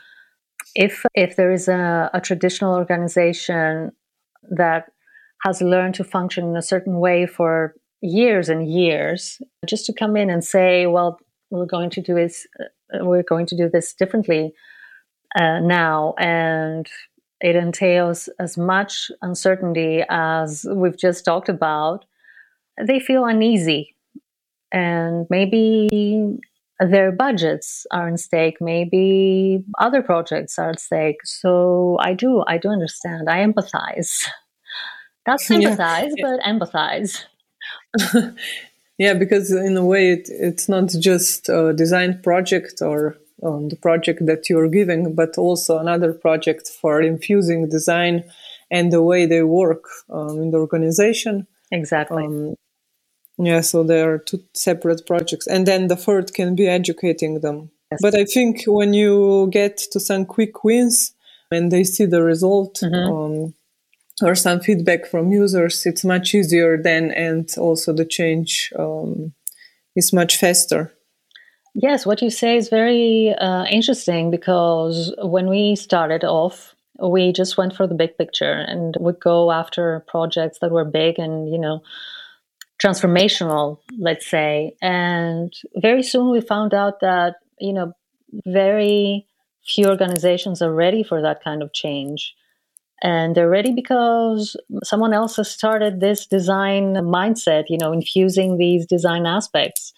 [0.76, 3.92] if if there is a, a traditional organization
[4.50, 4.92] that
[5.44, 10.18] has learned to function in a certain way for years and years, just to come
[10.18, 11.20] in and say, well,
[11.52, 14.54] we're going to do this, uh, we're going to do this differently
[15.40, 16.88] uh, now, and
[17.42, 22.06] it entails as much uncertainty as we've just talked about,
[22.80, 23.96] they feel uneasy.
[24.72, 26.40] And maybe
[26.80, 31.18] their budgets are at stake, maybe other projects are at stake.
[31.24, 33.30] So I do, I do understand.
[33.30, 34.28] I empathize.
[35.28, 36.26] Not sympathize, yeah.
[36.26, 37.26] but empathize.
[39.02, 43.76] yeah, because in a way, it, it's not just a design project or on the
[43.76, 48.24] project that you're giving, but also another project for infusing design
[48.70, 51.48] and the way they work um, in the organization.
[51.72, 52.26] Exactly.
[52.26, 52.54] Um,
[53.40, 55.48] yeah, so there are two separate projects.
[55.48, 57.72] And then the third can be educating them.
[57.90, 58.02] Yes.
[58.04, 61.16] But I think when you get to some quick wins
[61.50, 63.50] and they see the result mm-hmm.
[64.22, 69.34] Or some feedback from users, it's much easier then, and also the change um,
[69.96, 70.94] is much faster.
[71.74, 77.58] Yes, what you say is very uh, interesting because when we started off, we just
[77.58, 81.58] went for the big picture and would go after projects that were big and, you
[81.58, 81.82] know,
[82.84, 84.76] transformational, let's say.
[84.82, 87.94] And very soon we found out that, you know,
[88.46, 89.26] very
[89.66, 92.36] few organizations are ready for that kind of change.
[93.04, 98.86] And they're ready because someone else has started this design mindset, you know, infusing these
[98.86, 99.94] design aspects.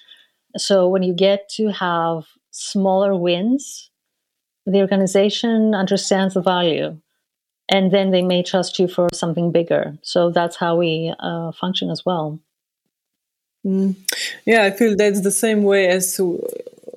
[0.58, 3.90] So when you get to have smaller wins,
[4.66, 6.98] the organization understands the value
[7.70, 9.98] and then they may trust you for something bigger.
[10.02, 12.40] So that's how we uh, function as well.
[13.66, 13.96] Mm.
[14.46, 16.14] Yeah, I feel that's the same way as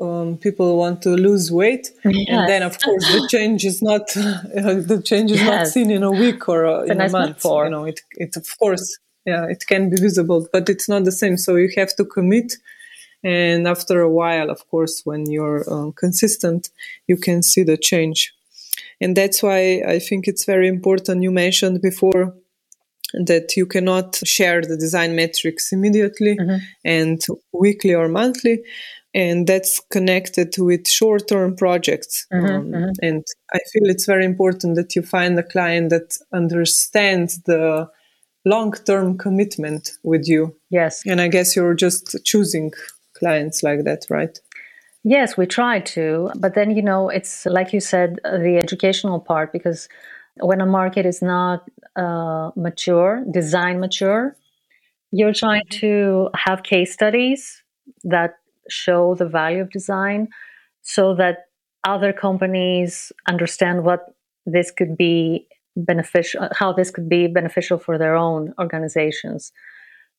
[0.00, 2.26] um, people want to lose weight, yes.
[2.28, 5.48] and then of course the change is not the change is yes.
[5.48, 7.28] not seen in a week or uh, in nice a month.
[7.28, 7.64] Metaphor.
[7.64, 11.12] You know, it it of course yeah it can be visible, but it's not the
[11.12, 11.36] same.
[11.36, 12.56] So you have to commit
[13.26, 16.70] and after a while, of course, when you're uh, consistent,
[17.08, 18.32] you can see the change.
[19.00, 21.24] And that's why I think it's very important.
[21.24, 22.34] You mentioned before
[23.14, 26.64] that you cannot share the design metrics immediately mm-hmm.
[26.84, 27.20] and
[27.52, 28.62] weekly or monthly.
[29.16, 32.26] And that's connected with short term projects.
[32.30, 32.90] Mm-hmm, um, mm-hmm.
[33.02, 37.88] And I feel it's very important that you find a client that understands the
[38.44, 40.54] long term commitment with you.
[40.68, 41.02] Yes.
[41.06, 42.72] And I guess you're just choosing
[43.14, 44.38] clients like that, right?
[45.02, 46.30] Yes, we try to.
[46.36, 49.88] But then, you know, it's like you said, the educational part, because
[50.40, 54.36] when a market is not uh, mature, design mature,
[55.10, 55.80] you're trying mm-hmm.
[55.80, 57.62] to have case studies
[58.04, 58.34] that
[58.68, 60.28] show the value of design
[60.82, 61.46] so that
[61.84, 64.14] other companies understand what
[64.44, 65.46] this could be
[65.76, 69.52] beneficial, how this could be beneficial for their own organizations.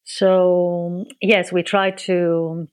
[0.03, 2.67] So, yes, we try to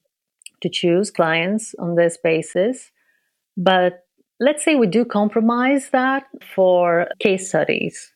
[0.62, 2.90] to choose clients on this basis.
[3.56, 4.04] But
[4.40, 8.12] let's say we do compromise that for case studies.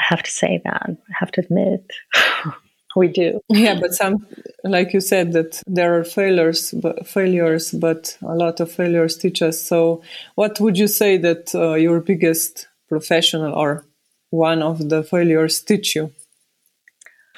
[0.00, 0.86] I have to say that.
[0.88, 1.90] I have to admit.
[2.98, 3.40] we do.
[3.48, 4.26] Yeah, but some,
[4.64, 9.40] like you said, that there are failures, but failures, but a lot of failures teach
[9.42, 9.60] us.
[9.62, 10.02] So,
[10.34, 13.84] what would you say that uh, your biggest professional or
[14.30, 16.12] one of the failures teach you?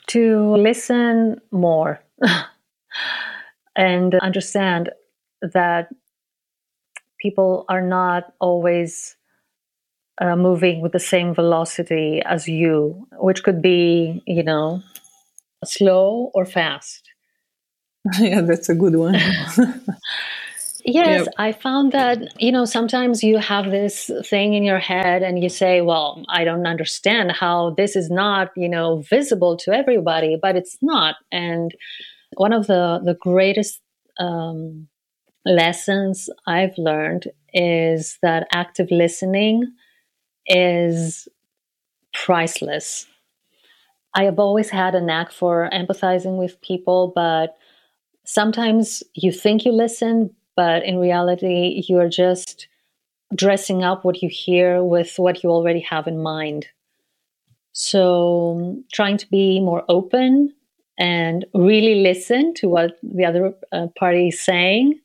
[0.08, 2.00] To listen more.
[3.76, 4.90] and understand
[5.40, 5.88] that
[7.18, 9.16] people are not always
[10.20, 14.82] uh, moving with the same velocity as you, which could be, you know,
[15.64, 17.08] slow or fast.
[18.18, 19.16] yeah, that's a good one.
[20.84, 21.34] Yes, yep.
[21.38, 25.48] I found that, you know, sometimes you have this thing in your head and you
[25.48, 30.56] say, well, I don't understand how this is not, you know, visible to everybody, but
[30.56, 31.16] it's not.
[31.30, 31.74] And
[32.36, 33.80] one of the, the greatest
[34.18, 34.88] um,
[35.44, 39.64] lessons I've learned is that active listening
[40.46, 41.28] is
[42.14, 43.06] priceless.
[44.14, 47.56] I have always had a knack for empathizing with people, but
[48.24, 52.66] sometimes you think you listen, but in reality, you're just
[53.34, 56.66] dressing up what you hear with what you already have in mind.
[57.72, 60.52] So, trying to be more open
[60.98, 65.00] and really listen to what the other uh, party is saying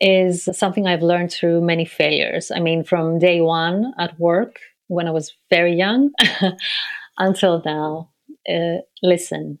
[0.00, 2.50] is something I've learned through many failures.
[2.50, 6.10] I mean, from day one at work when I was very young
[7.18, 8.08] until now,
[8.50, 9.58] Uh, listen.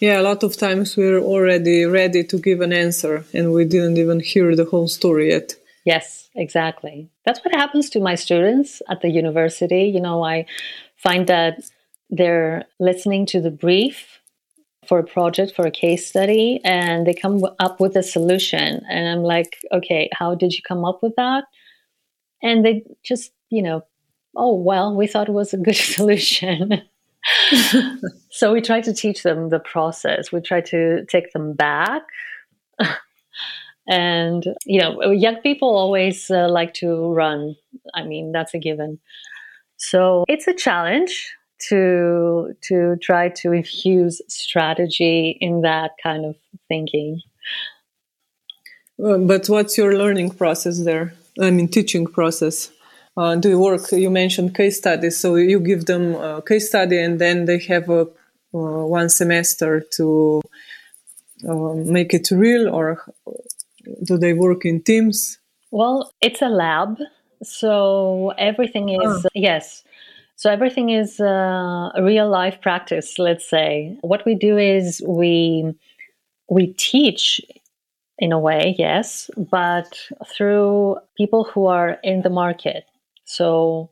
[0.00, 3.98] Yeah, a lot of times we're already ready to give an answer and we didn't
[3.98, 5.54] even hear the whole story yet.
[5.84, 7.10] Yes, exactly.
[7.24, 9.84] That's what happens to my students at the university.
[9.84, 10.46] You know, I
[10.96, 11.62] find that
[12.10, 14.20] they're listening to the brief
[14.88, 19.08] for a project for a case study and they come up with a solution and
[19.08, 21.44] i'm like okay how did you come up with that
[22.42, 23.82] And they just, you know,
[24.36, 26.82] oh, well, we thought it was a good solution.
[28.30, 30.32] so we try to teach them the process.
[30.32, 32.02] We try to take them back.
[33.88, 37.56] and, you know, young people always uh, like to run.
[37.94, 38.98] I mean, that's a given.
[39.76, 41.34] So it's a challenge
[41.68, 46.36] to to try to infuse strategy in that kind of
[46.68, 47.20] thinking.
[48.98, 51.14] But what's your learning process there?
[51.40, 52.70] I mean, teaching process.
[53.16, 53.92] Uh, do you work?
[53.92, 57.90] You mentioned case studies, so you give them a case study, and then they have
[57.90, 58.02] a
[58.54, 60.42] uh, one semester to
[61.48, 63.02] uh, make it real, or
[64.04, 65.38] do they work in teams?
[65.70, 66.98] Well, it's a lab,
[67.42, 69.28] so everything is oh.
[69.34, 69.84] yes.
[70.36, 73.18] So everything is uh, a real life practice.
[73.18, 75.74] Let's say what we do is we
[76.48, 77.40] we teach
[78.18, 82.84] in a way, yes, but through people who are in the market.
[83.24, 83.90] So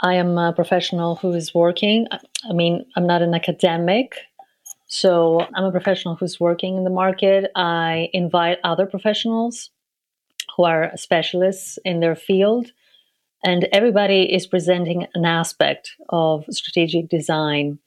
[0.00, 2.06] I am a professional who is working.
[2.10, 4.16] I mean, I'm not an academic.
[4.86, 7.50] So I'm a professional who's working in the market.
[7.54, 9.70] I invite other professionals
[10.56, 12.72] who are specialists in their field.
[13.44, 17.78] And everybody is presenting an aspect of strategic design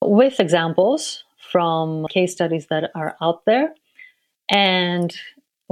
[0.00, 3.74] with examples from case studies that are out there
[4.50, 5.16] and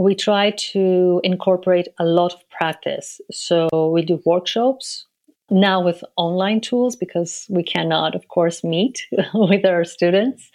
[0.02, 3.20] we try to incorporate a lot of practice.
[3.30, 5.06] So we do workshops
[5.50, 10.50] now with online tools because we cannot, of course, meet with our students.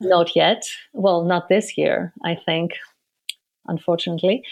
[0.00, 0.64] Not yet.
[0.92, 2.72] Well, not this year, I think,
[3.66, 4.42] unfortunately.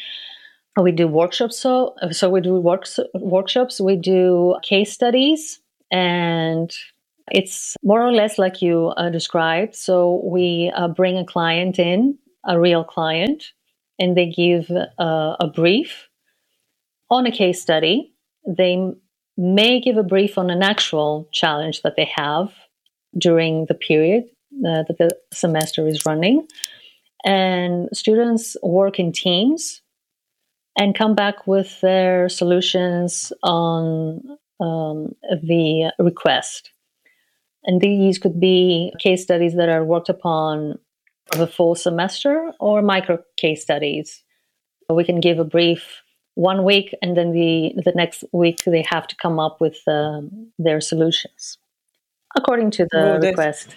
[0.81, 1.59] We do workshops.
[1.59, 3.81] So, so we do works, workshops.
[3.81, 5.61] We do case studies,
[5.91, 6.73] and
[7.33, 9.75] it's more or less like you uh, described.
[9.75, 13.53] So we uh, bring a client in a real client
[14.01, 16.09] and they give a, a brief
[17.11, 18.15] on a case study.
[18.49, 18.93] They
[19.37, 22.53] may give a brief on an actual challenge that they have
[23.17, 24.25] during the period
[24.67, 26.47] uh, that the semester is running.
[27.25, 29.83] And students work in teams
[30.79, 34.23] and come back with their solutions on
[34.61, 36.71] um, the request.
[37.65, 40.79] And these could be case studies that are worked upon
[41.33, 44.23] of a full semester or micro case studies.
[44.89, 46.03] We can give a brief
[46.35, 50.23] one week, and then the the next week they have to come up with uh,
[50.59, 51.59] their solutions
[52.37, 53.77] according to the request.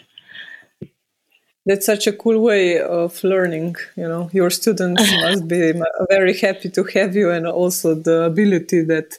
[1.66, 3.76] That's such a cool way of learning.
[3.96, 5.74] You know, your students must be
[6.10, 9.18] very happy to have you, and also the ability that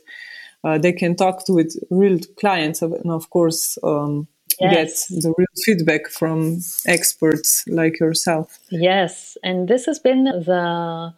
[0.63, 3.79] uh, they can talk to with real clients, and of course.
[3.83, 4.29] Um,
[4.61, 5.09] yes.
[5.09, 8.59] get the real feedback from experts like yourself.
[8.71, 11.15] Yes, and this has been the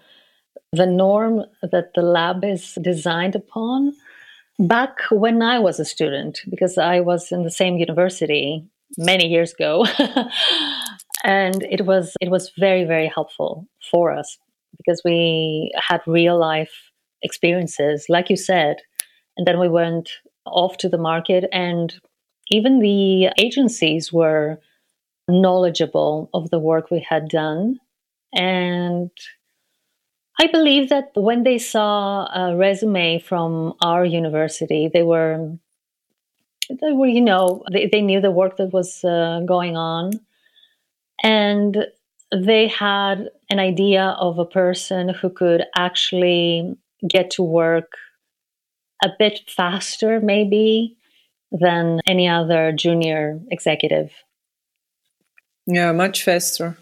[0.73, 3.95] the norm that the lab is designed upon
[4.59, 8.67] back when I was a student because I was in the same university
[8.99, 9.87] many years ago.
[11.25, 14.39] and it was it was very very helpful for us
[14.77, 16.73] because we had real life
[17.23, 18.77] experiences like you said
[19.37, 20.11] and then we went
[20.47, 21.95] off to the market and
[22.49, 24.61] even the agencies were
[25.29, 27.79] knowledgeable of the work we had done.
[28.33, 29.11] And
[30.39, 35.57] I believe that when they saw a resume from our university, they were,
[36.69, 40.13] they were, you know, they, they knew the work that was uh, going on.
[41.23, 41.87] And
[42.35, 46.77] they had an idea of a person who could actually
[47.09, 47.93] get to work
[49.03, 50.96] a bit faster, maybe,
[51.53, 54.11] than any other junior executive.
[55.67, 56.77] Yeah, much faster.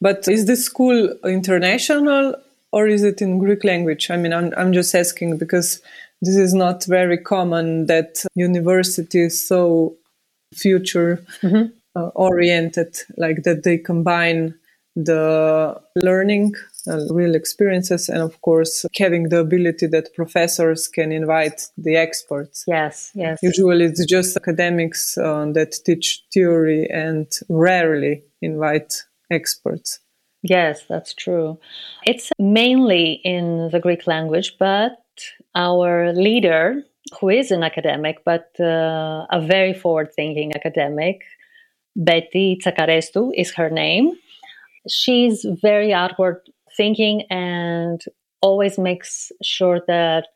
[0.00, 2.34] But is this school international
[2.72, 4.10] or is it in Greek language?
[4.10, 5.80] I mean, I'm, I'm just asking because
[6.20, 9.96] this is not very common that university is so
[10.54, 11.66] future mm-hmm.
[11.96, 14.54] uh, oriented, like that they combine
[14.96, 16.54] the learning
[16.86, 22.64] uh, real experiences and of course having the ability that professors can invite the experts.
[22.66, 23.38] Yes yes.
[23.42, 30.00] Usually it's just academics uh, that teach theory and rarely invite experts.
[30.42, 31.58] Yes that's true.
[32.06, 35.00] It's mainly in the greek language but
[35.54, 36.82] our leader
[37.20, 41.22] who is an academic but uh, a very forward thinking academic
[41.96, 44.16] betty tsakarestou is her name
[44.88, 46.40] she's very outward
[46.76, 48.02] thinking and
[48.40, 50.28] always makes sure that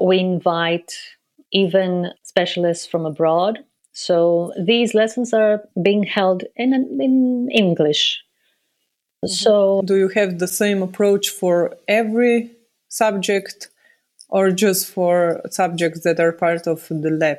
[0.00, 0.92] we invite
[1.52, 3.58] even specialists from abroad.
[3.92, 8.22] So these lessons are being held in in English.
[9.24, 9.32] Mm-hmm.
[9.32, 12.50] So do you have the same approach for every
[12.88, 13.68] subject
[14.28, 17.38] or just for subjects that are part of the lab?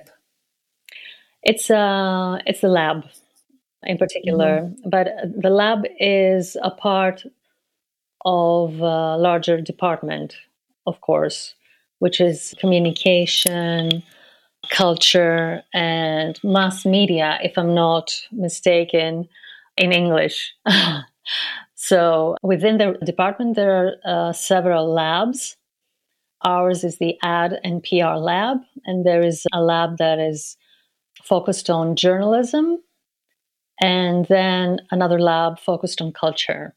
[1.42, 3.04] It's a it's a lab
[3.86, 4.90] in particular, mm-hmm.
[4.90, 7.24] but the lab is a part
[8.26, 10.36] of a larger department,
[10.88, 11.56] of course,
[12.00, 14.04] which is communication,
[14.70, 19.28] culture, and mass media, if I'm not mistaken,
[19.78, 20.54] in English.
[21.76, 23.76] so within the department, there
[24.06, 25.58] are uh, several labs.
[26.46, 30.58] Ours is the ad and PR lab, and there is a lab that is
[31.24, 32.80] focused on journalism,
[33.84, 36.74] and then another lab focused on culture.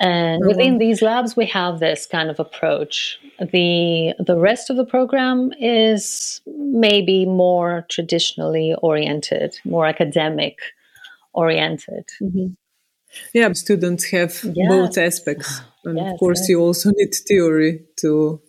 [0.00, 0.48] And mm-hmm.
[0.48, 3.20] within these labs, we have this kind of approach.
[3.38, 10.58] The the rest of the program is maybe more traditionally oriented, more academic
[11.32, 12.06] oriented.
[12.20, 12.48] Mm-hmm.
[13.32, 14.68] Yeah, students have yes.
[14.68, 16.48] both aspects, and yes, of course, yes.
[16.48, 18.42] you also need theory to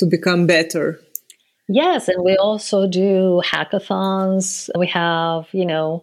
[0.00, 1.00] to become better.
[1.68, 4.70] Yes, and we also do hackathons.
[4.76, 6.02] We have, you know,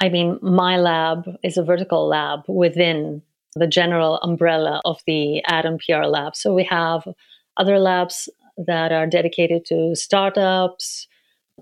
[0.00, 3.22] I mean, my lab is a vertical lab within
[3.54, 6.34] the general umbrella of the ad and PR lab.
[6.34, 7.06] So we have
[7.56, 8.28] other labs
[8.58, 11.06] that are dedicated to startups,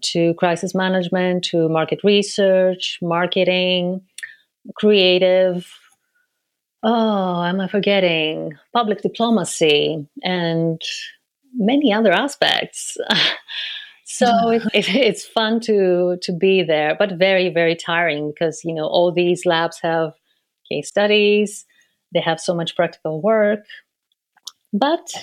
[0.01, 4.01] to crisis management, to market research, marketing,
[4.74, 5.70] creative.
[6.82, 8.55] Oh, am I forgetting?
[8.72, 10.80] Public diplomacy and
[11.55, 12.96] many other aspects.
[14.05, 18.74] so it, it, it's fun to to be there, but very very tiring because you
[18.74, 20.12] know all these labs have
[20.68, 21.64] case studies,
[22.12, 23.61] they have so much practical work.
[24.72, 25.14] But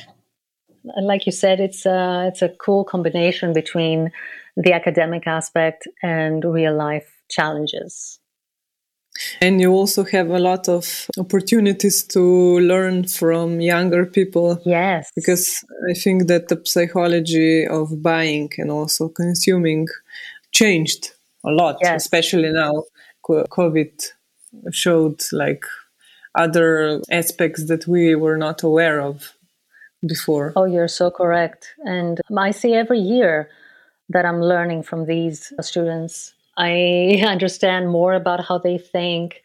[0.86, 4.12] uh, like you said, it's a, it's a cool combination between
[4.56, 8.21] the academic aspect and real life challenges.
[9.42, 14.62] And you also have a lot of opportunities to learn from younger people.
[14.66, 15.10] Yes.
[15.16, 19.88] Because I think that the psychology of buying and also consuming
[20.52, 21.12] changed
[21.46, 22.04] a lot, yes.
[22.04, 22.84] especially now
[23.28, 24.12] COVID
[24.72, 25.64] showed like
[26.36, 29.34] other aspects that we were not aware of
[30.08, 30.54] before.
[30.56, 31.74] Oh, you're so correct.
[31.86, 33.50] And I see every year
[34.10, 36.34] that I'm learning from these students.
[36.58, 39.42] I understand more about how they think,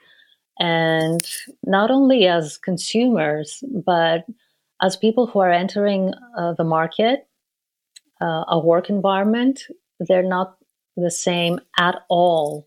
[0.58, 1.20] and
[1.64, 4.26] not only as consumers, but
[4.82, 7.26] as people who are entering uh, the market,
[8.20, 9.62] uh, a work environment,
[10.00, 10.56] they're not
[10.96, 12.66] the same at all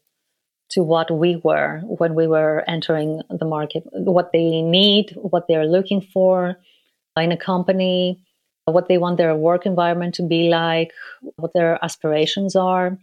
[0.69, 5.65] to what we were when we were entering the market, what they need, what they're
[5.65, 6.55] looking for
[7.17, 8.19] in a company,
[8.65, 10.91] what they want their work environment to be like,
[11.37, 12.97] what their aspirations are.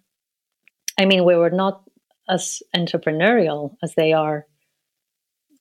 [0.98, 1.82] I mean, we were not
[2.28, 4.46] as entrepreneurial as they are.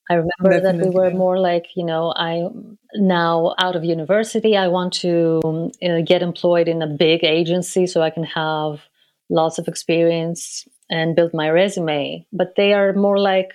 [0.08, 0.80] I remember Definitely.
[0.80, 2.48] that we were more like, you know, I
[2.94, 8.02] now out of university, I want to uh, get employed in a big agency so
[8.02, 8.82] I can have
[9.28, 12.24] lots of experience and build my resume.
[12.32, 13.50] But they are more like,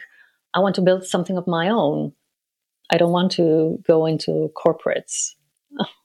[0.53, 2.11] I want to build something of my own.
[2.89, 5.31] I don't want to go into corporates.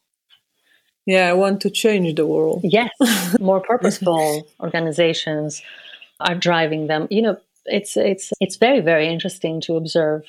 [1.06, 2.60] yeah, I want to change the world.
[2.64, 2.90] Yes,
[3.40, 5.62] more purposeful organizations
[6.20, 7.06] are driving them.
[7.10, 10.24] You know, it's it's it's very very interesting to observe.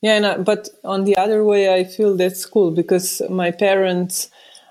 [0.00, 4.30] Yeah, and, uh, but on the other way, I feel that's cool because my parents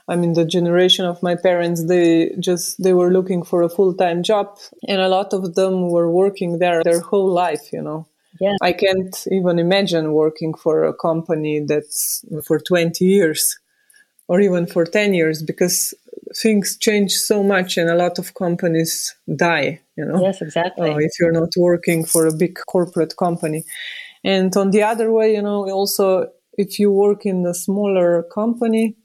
[0.09, 4.23] I mean, the generation of my parents, they just, they were looking for a full-time
[4.23, 8.07] job and a lot of them were working there their whole life, you know.
[8.39, 8.55] Yeah.
[8.61, 13.59] I can't even imagine working for a company that's for 20 years
[14.27, 15.93] or even for 10 years because
[16.35, 20.21] things change so much and a lot of companies die, you know.
[20.21, 20.91] Yes, exactly.
[20.91, 23.63] Uh, if you're not working for a big corporate company.
[24.23, 28.95] And on the other way, you know, also if you work in a smaller company,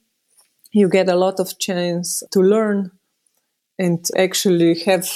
[0.72, 2.90] you get a lot of chance to learn
[3.78, 5.08] and actually have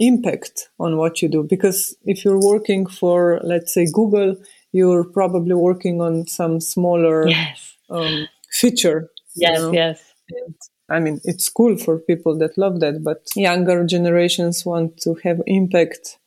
[0.00, 4.34] impact on what you do because if you're working for let's say google
[4.72, 7.76] you're probably working on some smaller yes.
[7.90, 9.72] um, feature yes you know?
[9.72, 10.54] yes and,
[10.90, 15.40] i mean it's cool for people that love that but younger generations want to have
[15.46, 16.18] impact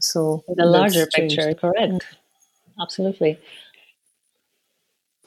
[0.00, 2.06] so the larger picture correct
[2.80, 3.38] absolutely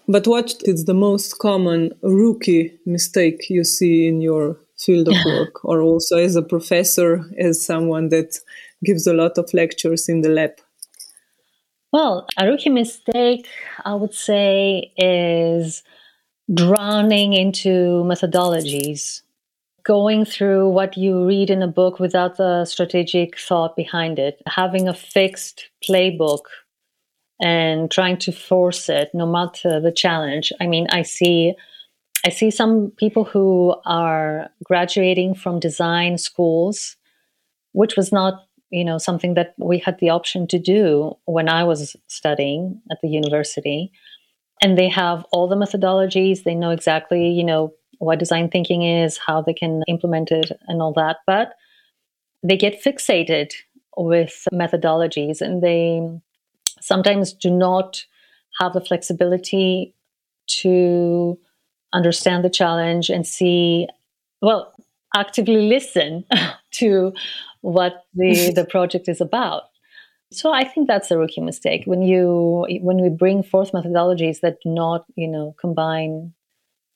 [0.08, 5.64] but what is the most common rookie mistake you see in your field of work,
[5.64, 8.40] or also as a professor, as someone that
[8.84, 10.52] gives a lot of lectures in the lab?
[11.94, 13.48] Well, a rookie mistake,
[13.86, 15.84] I would say, is
[16.54, 19.22] drowning into methodologies,
[19.84, 24.88] going through what you read in a book without the strategic thought behind it, having
[24.88, 26.42] a fixed playbook
[27.42, 30.54] and trying to force it no matter the challenge.
[30.62, 31.56] I mean, I see
[32.24, 36.96] I see some people who are graduating from design schools,
[37.72, 41.64] which was not, you know, something that we had the option to do when I
[41.64, 43.92] was studying at the university.
[44.62, 49.18] And they have all the methodologies, they know exactly, you know, what design thinking is,
[49.18, 51.54] how they can implement it and all that, but
[52.44, 53.54] they get fixated
[53.98, 56.02] with methodologies and they
[56.80, 58.04] sometimes do not
[58.60, 59.94] have the flexibility
[60.48, 61.38] to
[61.94, 63.88] understand the challenge and see,
[64.42, 64.74] well,
[65.16, 66.26] actively listen
[66.72, 67.14] to
[67.62, 69.64] what the, the project is about.
[70.32, 74.58] So I think that's a rookie mistake when you when we bring forth methodologies that
[74.64, 76.34] do not you know combine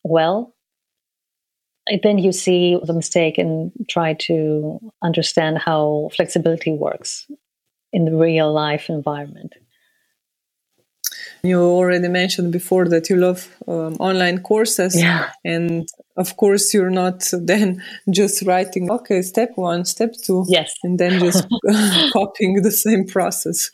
[0.03, 0.53] well.
[2.01, 7.27] Then you see the mistake and try to understand how flexibility works
[7.93, 9.53] in the real life environment.
[11.43, 14.99] You already mentioned before that you love um, online courses.
[14.99, 15.29] Yeah.
[15.43, 15.87] And
[16.17, 20.45] of course, you're not then just writing, okay, step one, step two.
[20.47, 20.73] Yes.
[20.83, 21.47] And then just
[22.13, 23.69] copying the same process.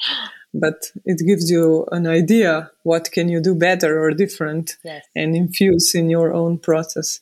[0.54, 5.06] But it gives you an idea what can you do better or different yes.
[5.16, 7.22] and infuse in your own process.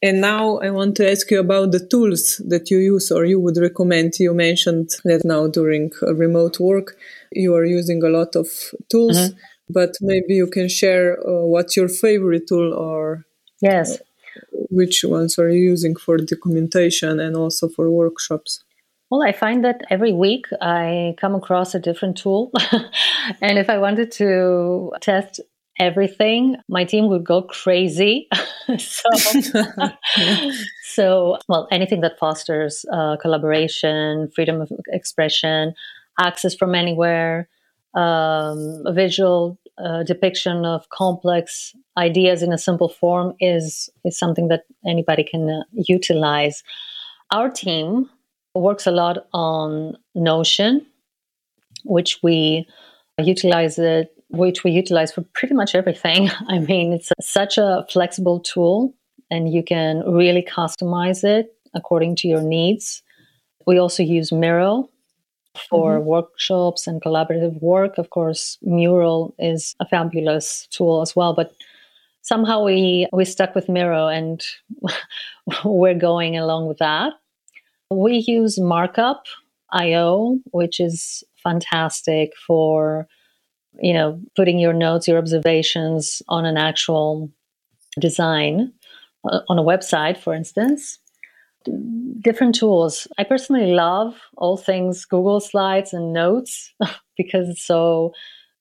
[0.00, 3.40] And now I want to ask you about the tools that you use or you
[3.40, 4.20] would recommend.
[4.20, 6.96] You mentioned that now during remote work,
[7.32, 8.46] you are using a lot of
[8.88, 9.36] tools, mm-hmm.
[9.68, 13.26] but maybe you can share uh, what's your favorite tool or
[13.60, 13.98] yes,
[14.70, 18.64] which ones are you using for documentation and also for workshops.
[19.10, 22.50] Well, I find that every week I come across a different tool.
[23.40, 25.40] and if I wanted to test
[25.78, 28.28] everything, my team would go crazy.
[28.78, 29.08] so,
[30.84, 35.72] so, well, anything that fosters uh, collaboration, freedom of expression,
[36.20, 37.48] access from anywhere,
[37.94, 44.48] um, a visual uh, depiction of complex ideas in a simple form is is something
[44.48, 46.62] that anybody can uh, utilize.
[47.30, 48.08] Our team
[48.54, 50.86] works a lot on Notion,
[51.84, 52.66] which we
[53.18, 56.30] utilize it which we utilize for pretty much everything.
[56.48, 58.94] I mean, it's such a flexible tool
[59.30, 63.02] and you can really customize it according to your needs.
[63.66, 64.88] We also use Miro
[65.58, 66.06] for mm-hmm.
[66.06, 67.98] workshops and collaborative work.
[67.98, 71.52] Of course, Mural is a fabulous tool as well, but
[72.22, 74.44] somehow we we stuck with Miro and
[75.64, 77.14] we're going along with that.
[77.90, 79.24] We use Markup
[79.72, 83.08] IO, which is fantastic for
[83.80, 87.30] you know, putting your notes, your observations on an actual
[88.00, 88.72] design
[89.24, 90.98] uh, on a website, for instance.
[92.20, 93.06] Different tools.
[93.18, 96.72] I personally love all things Google Slides and Notes
[97.16, 98.12] because it's so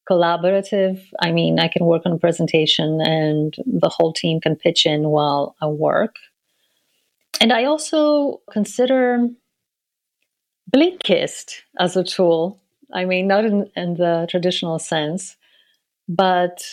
[0.09, 1.03] collaborative.
[1.19, 5.09] I mean, I can work on a presentation and the whole team can pitch in
[5.09, 6.15] while I work.
[7.41, 9.27] And I also consider
[10.73, 12.59] Blinkist as a tool
[12.93, 15.35] I mean, not in, in the traditional sense,
[16.07, 16.63] but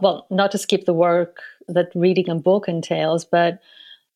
[0.00, 3.60] well, not to skip the work that reading a book entails, but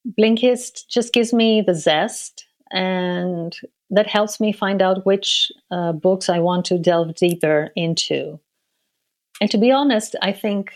[0.06, 3.58] Blinkist just gives me the zest and
[3.90, 8.38] that helps me find out which uh, books I want to delve deeper into.
[9.40, 10.72] And to be honest, I think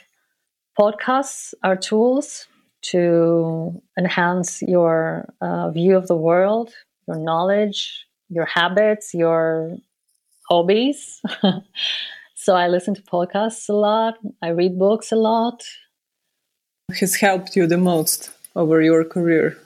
[0.78, 2.48] podcasts are tools
[2.82, 6.72] to enhance your uh, view of the world,
[7.06, 9.76] your knowledge, your habits, your
[10.50, 11.22] hobbies.
[12.34, 14.18] so I listen to podcasts a lot.
[14.42, 15.62] I read books a lot.
[17.00, 19.58] Has helped you the most over your career?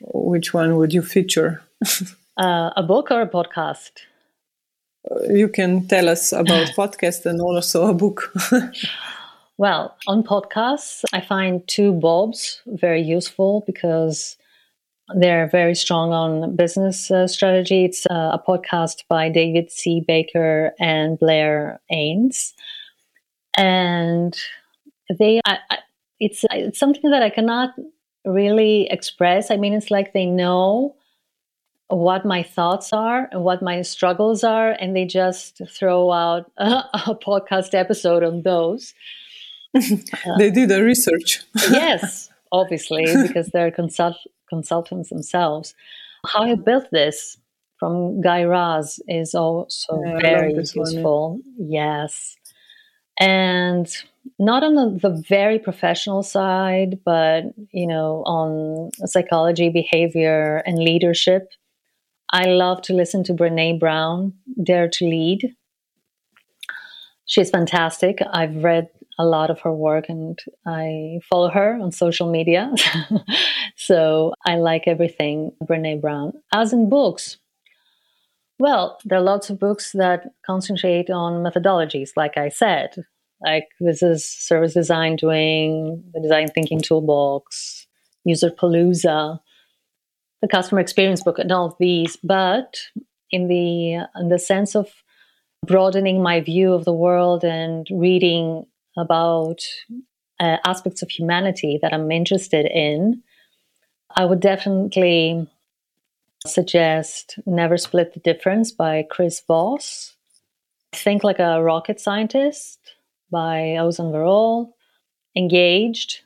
[0.00, 1.62] Which one would you feature?
[2.36, 3.90] uh, a book or a podcast?
[5.10, 8.32] Uh, you can tell us about podcast and also a book.
[9.58, 14.36] well, on podcasts, I find 2Bobs very useful because
[15.14, 17.84] they're very strong on business uh, strategy.
[17.84, 20.02] It's uh, a podcast by David C.
[20.06, 22.54] Baker and Blair Enns.
[23.56, 24.36] And
[25.18, 25.78] they, I, I,
[26.18, 27.74] it's, it's something that I cannot
[28.24, 29.50] really express.
[29.50, 30.96] I mean, it's like they know
[31.88, 36.64] what my thoughts are and what my struggles are, and they just throw out a,
[37.06, 38.94] a podcast episode on those.
[40.38, 41.42] they did the research.
[41.70, 45.74] yes, obviously, because they're consult- consultants themselves.
[46.26, 47.36] How you built this
[47.78, 51.32] from Guy Raz is also yeah, very useful.
[51.32, 52.02] One, yeah.
[52.02, 52.36] Yes.
[53.20, 53.94] And
[54.38, 61.48] not on the, the, very professional side, but you know, on psychology, behavior, and leadership.
[62.32, 65.54] I love to listen to Brene Brown, Dare to Lead.
[67.26, 68.18] She's fantastic.
[68.32, 72.72] I've read a lot of her work and I follow her on social media.
[73.76, 76.32] so I like everything Brene Brown.
[76.52, 77.38] As in books,
[78.58, 83.04] well, there are lots of books that concentrate on methodologies, like I said.
[83.44, 87.86] Like this is service design doing the design thinking toolbox,
[88.24, 89.38] user palooza,
[90.40, 92.16] the customer experience book, and all of these.
[92.22, 92.78] But
[93.30, 94.90] in the in the sense of
[95.66, 98.66] broadening my view of the world and reading
[98.96, 99.60] about
[100.40, 103.22] uh, aspects of humanity that I'm interested in,
[104.16, 105.48] I would definitely
[106.46, 110.16] suggest Never Split the Difference by Chris Voss.
[110.92, 112.78] Think Like a Rocket Scientist
[113.30, 114.72] by Ozan Varol.
[115.36, 116.20] Engaged,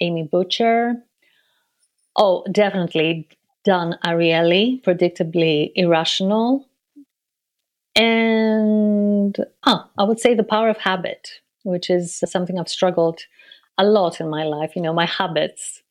[0.00, 0.94] Amy Bucher.
[2.16, 3.28] Oh, definitely
[3.64, 6.66] Dan Ariely, Predictably Irrational.
[7.94, 13.20] And ah, I would say The Power of Habit which is something I've struggled
[13.78, 14.76] a lot in my life.
[14.76, 15.81] You know, my habits,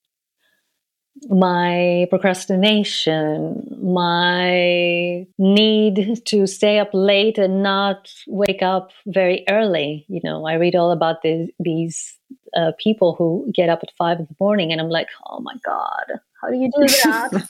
[1.30, 10.06] my procrastination, my need to stay up late and not wake up very early.
[10.08, 12.18] You know, I read all about the, these
[12.56, 15.56] uh, people who get up at five in the morning, and I'm like, oh my
[15.64, 17.50] God, how do you do that?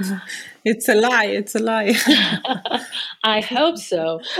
[0.64, 1.26] it's a lie.
[1.26, 1.94] It's a lie.
[3.24, 4.20] I hope so.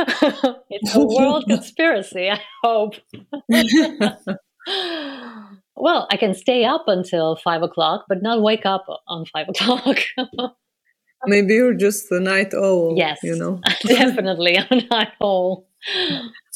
[0.70, 2.30] it's a world conspiracy.
[2.30, 2.96] I hope.
[5.76, 9.98] Well, I can stay up until five o'clock, but not wake up on five o'clock.
[11.24, 12.94] Maybe you're just a night owl.
[12.96, 15.66] Yes, you know, definitely a night owl.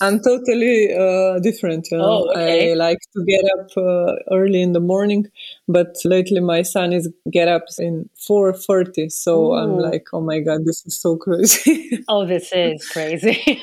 [0.00, 1.88] I'm totally uh, different.
[1.90, 2.04] You know?
[2.04, 2.72] oh, okay.
[2.72, 5.26] I like to get up uh, early in the morning,
[5.68, 9.10] but lately my son is get up in 4:30.
[9.10, 9.54] So Ooh.
[9.54, 12.04] I'm like, oh my god, this is so crazy.
[12.08, 13.60] oh, this is crazy.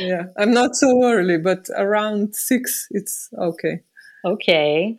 [0.00, 3.82] yeah, I'm not so early, but around six, it's okay.
[4.24, 4.98] Okay.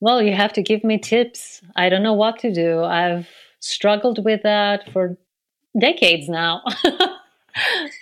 [0.00, 1.62] Well, you have to give me tips.
[1.76, 2.82] I don't know what to do.
[2.82, 3.28] I've
[3.60, 5.16] struggled with that for
[5.80, 6.62] decades now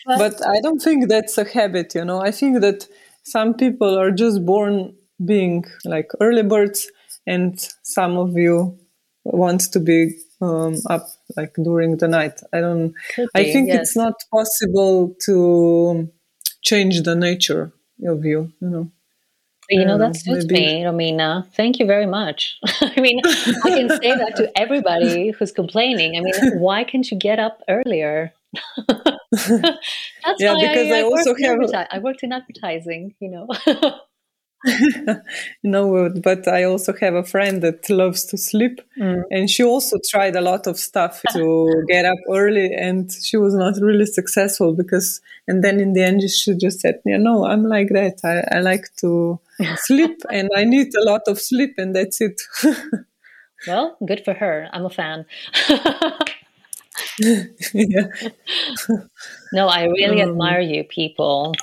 [0.07, 2.21] but I don't think that's a habit, you know.
[2.21, 2.89] I think that
[3.23, 4.95] some people are just born
[5.25, 6.91] being like early birds,
[7.27, 8.79] and some of you
[9.25, 11.07] want to be um, up
[11.37, 12.41] like during the night.
[12.53, 12.95] I don't.
[13.17, 13.81] Be, I think yes.
[13.81, 16.11] it's not possible to
[16.63, 17.73] change the nature
[18.07, 18.53] of you.
[18.61, 18.91] You know.
[19.79, 20.55] You know, that suits maybe.
[20.55, 21.47] me, Romina.
[21.55, 22.59] Thank you very much.
[22.81, 26.17] I mean, I can say that to everybody who's complaining.
[26.17, 28.33] I mean, why can't you get up earlier?
[28.77, 29.79] That's
[30.39, 31.87] yeah, because I, I, I also have.
[31.91, 33.49] I worked in advertising, you know.
[35.63, 39.23] no, but I also have a friend that loves to sleep, mm.
[39.31, 43.55] and she also tried a lot of stuff to get up early, and she was
[43.55, 45.21] not really successful because.
[45.49, 48.21] And then in the end, she just said, "Yeah, no, I'm like that.
[48.25, 49.41] I, I like to
[49.77, 52.41] sleep, and I need a lot of sleep, and that's it."
[53.67, 54.69] well, good for her.
[54.73, 55.27] I'm a fan.
[57.75, 58.07] yeah.
[59.53, 61.55] no, I really um, admire you people.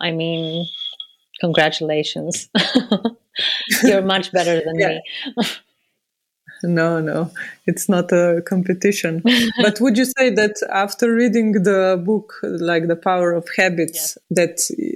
[0.00, 0.66] I mean,
[1.40, 2.48] congratulations.
[3.82, 5.00] You're much better than me.
[6.62, 7.30] no, no,
[7.66, 9.22] it's not a competition.
[9.62, 14.18] but would you say that after reading the book, like The Power of Habits, yes.
[14.30, 14.94] that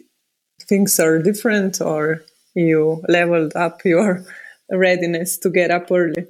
[0.63, 2.23] things are different or
[2.55, 4.25] you leveled up your
[4.71, 6.27] readiness to get up early?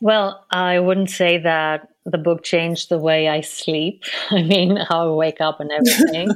[0.00, 4.04] Well, I wouldn't say that the book changed the way I sleep.
[4.30, 6.28] I mean, how I wake up and everything.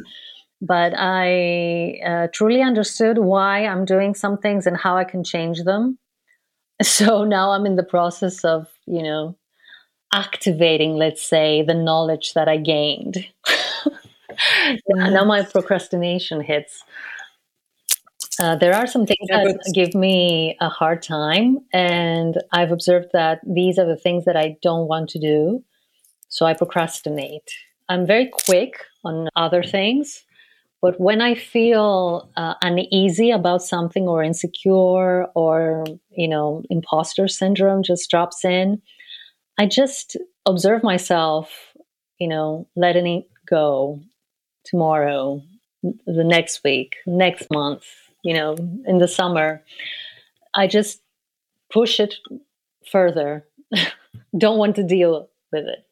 [0.61, 5.63] But I uh, truly understood why I'm doing some things and how I can change
[5.65, 5.99] them.
[6.81, 9.37] So now I'm in the process of, you know,
[10.13, 13.27] activating, let's say, the knowledge that I gained.
[14.89, 16.85] now my procrastination hits.
[18.41, 23.41] Uh, there are some things that give me a hard time, and I've observed that
[23.45, 25.65] these are the things that I don't want to do.
[26.29, 27.51] So I procrastinate.
[27.89, 30.25] I'm very quick on other things,
[30.81, 37.83] but when I feel uh, uneasy about something or insecure or, you know, imposter syndrome
[37.83, 38.81] just drops in,
[39.59, 40.17] I just
[40.47, 41.51] observe myself,
[42.19, 44.01] you know, letting it go
[44.65, 45.43] tomorrow,
[45.83, 47.85] the next week, next month,
[48.23, 48.55] you know,
[48.87, 49.63] in the summer.
[50.55, 51.03] I just
[51.73, 52.15] push it
[52.91, 53.45] further.
[54.39, 55.85] Don't want to deal with it.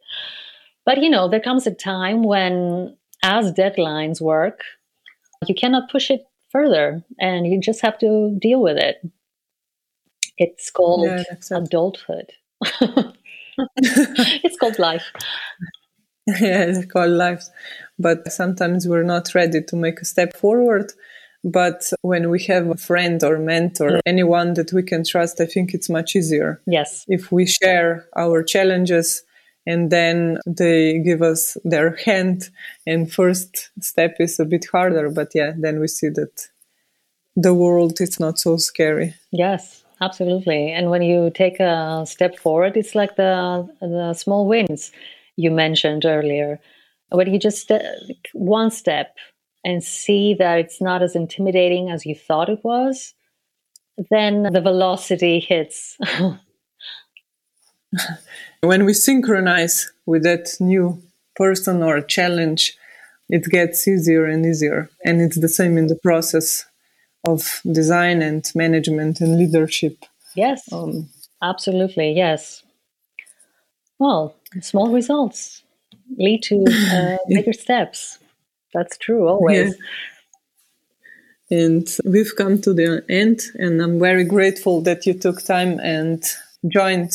[0.84, 4.62] But you know, there comes a time when, as deadlines work,
[5.46, 8.96] you cannot push it further and you just have to deal with it.
[10.38, 12.30] It's called yeah, adulthood.
[13.76, 15.04] it's called life.
[16.40, 17.44] Yeah, it's called life.
[18.00, 20.92] but sometimes we're not ready to make a step forward.
[21.44, 24.00] But when we have a friend or mentor, mm.
[24.04, 26.60] anyone that we can trust, I think it's much easier.
[26.66, 27.04] Yes.
[27.06, 29.22] If we share our challenges
[29.66, 32.50] and then they give us their hand
[32.86, 36.48] and first step is a bit harder, but yeah, then we see that
[37.34, 39.14] the world is not so scary.
[39.32, 40.72] Yes, absolutely.
[40.72, 44.92] And when you take a step forward, it's like the the small wins
[45.36, 46.60] you mentioned earlier.
[47.10, 47.80] When you just uh,
[48.32, 49.16] one step
[49.64, 53.14] and see that it's not as intimidating as you thought it was,
[54.10, 55.98] then the velocity hits.
[58.60, 61.02] when we synchronize with that new
[61.34, 62.76] person or challenge,
[63.28, 64.90] it gets easier and easier.
[65.04, 66.64] And it's the same in the process
[67.26, 70.04] of design and management and leadership.
[70.34, 71.08] Yes, um,
[71.42, 72.12] absolutely.
[72.12, 72.62] Yes.
[73.98, 75.62] Well, small results
[76.16, 78.18] lead to uh, bigger steps.
[78.74, 79.74] That's true always.
[81.50, 81.58] Yeah.
[81.58, 86.22] And we've come to the end, and I'm very grateful that you took time and
[86.66, 87.12] joined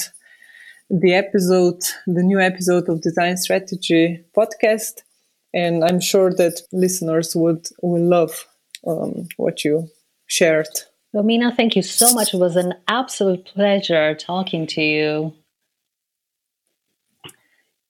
[0.92, 5.02] the episode, the new episode of Design Strategy podcast.
[5.54, 8.46] And I'm sure that listeners would will love
[8.86, 9.90] um, what you
[10.28, 10.68] shared.
[11.16, 12.34] Romina, thank you so much.
[12.34, 15.34] It was an absolute pleasure talking to you.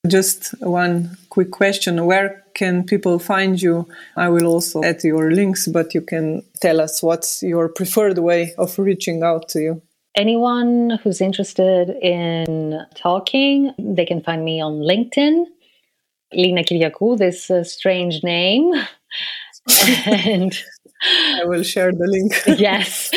[0.08, 2.04] Just one quick question.
[2.06, 3.88] Where can people find you?
[4.16, 8.54] I will also add your links, but you can tell us what's your preferred way
[8.58, 9.82] of reaching out to you.
[10.16, 15.46] Anyone who's interested in talking, they can find me on LinkedIn.
[16.34, 18.74] Lina Kyriakou, this uh, strange name.
[20.06, 20.58] and
[21.04, 22.60] I will share the link.
[22.60, 23.12] yes.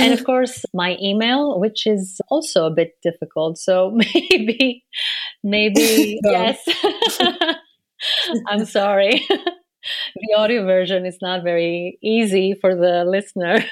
[0.00, 3.58] and of course, my email, which is also a bit difficult.
[3.58, 4.84] So maybe,
[5.42, 6.58] maybe, yes.
[8.48, 9.24] I'm sorry.
[9.28, 13.64] the audio version is not very easy for the listener.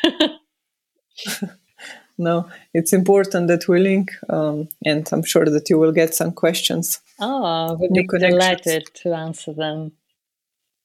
[2.18, 6.32] no, it's important that we link, um, and I'm sure that you will get some
[6.32, 7.00] questions.
[7.20, 9.92] Oh, we'd be delighted to answer them.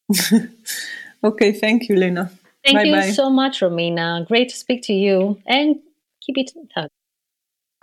[1.24, 2.32] okay, thank you, Lina.
[2.64, 3.06] Thank Bye-bye.
[3.08, 4.28] you so much, Romina.
[4.28, 5.78] Great to speak to you and
[6.22, 6.92] keep it in touch.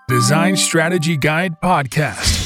[0.08, 2.44] Design Strategy Guide Podcast.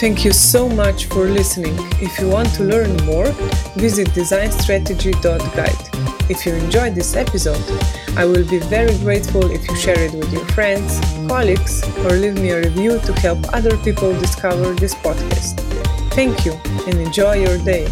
[0.00, 1.74] Thank you so much for listening.
[2.00, 3.26] If you want to learn more,
[3.76, 5.89] visit designstrategy.guide.
[6.30, 7.60] If you enjoyed this episode,
[8.16, 12.34] I will be very grateful if you share it with your friends, colleagues, or leave
[12.34, 15.58] me a review to help other people discover this podcast.
[16.14, 16.52] Thank you
[16.86, 17.88] and enjoy your day.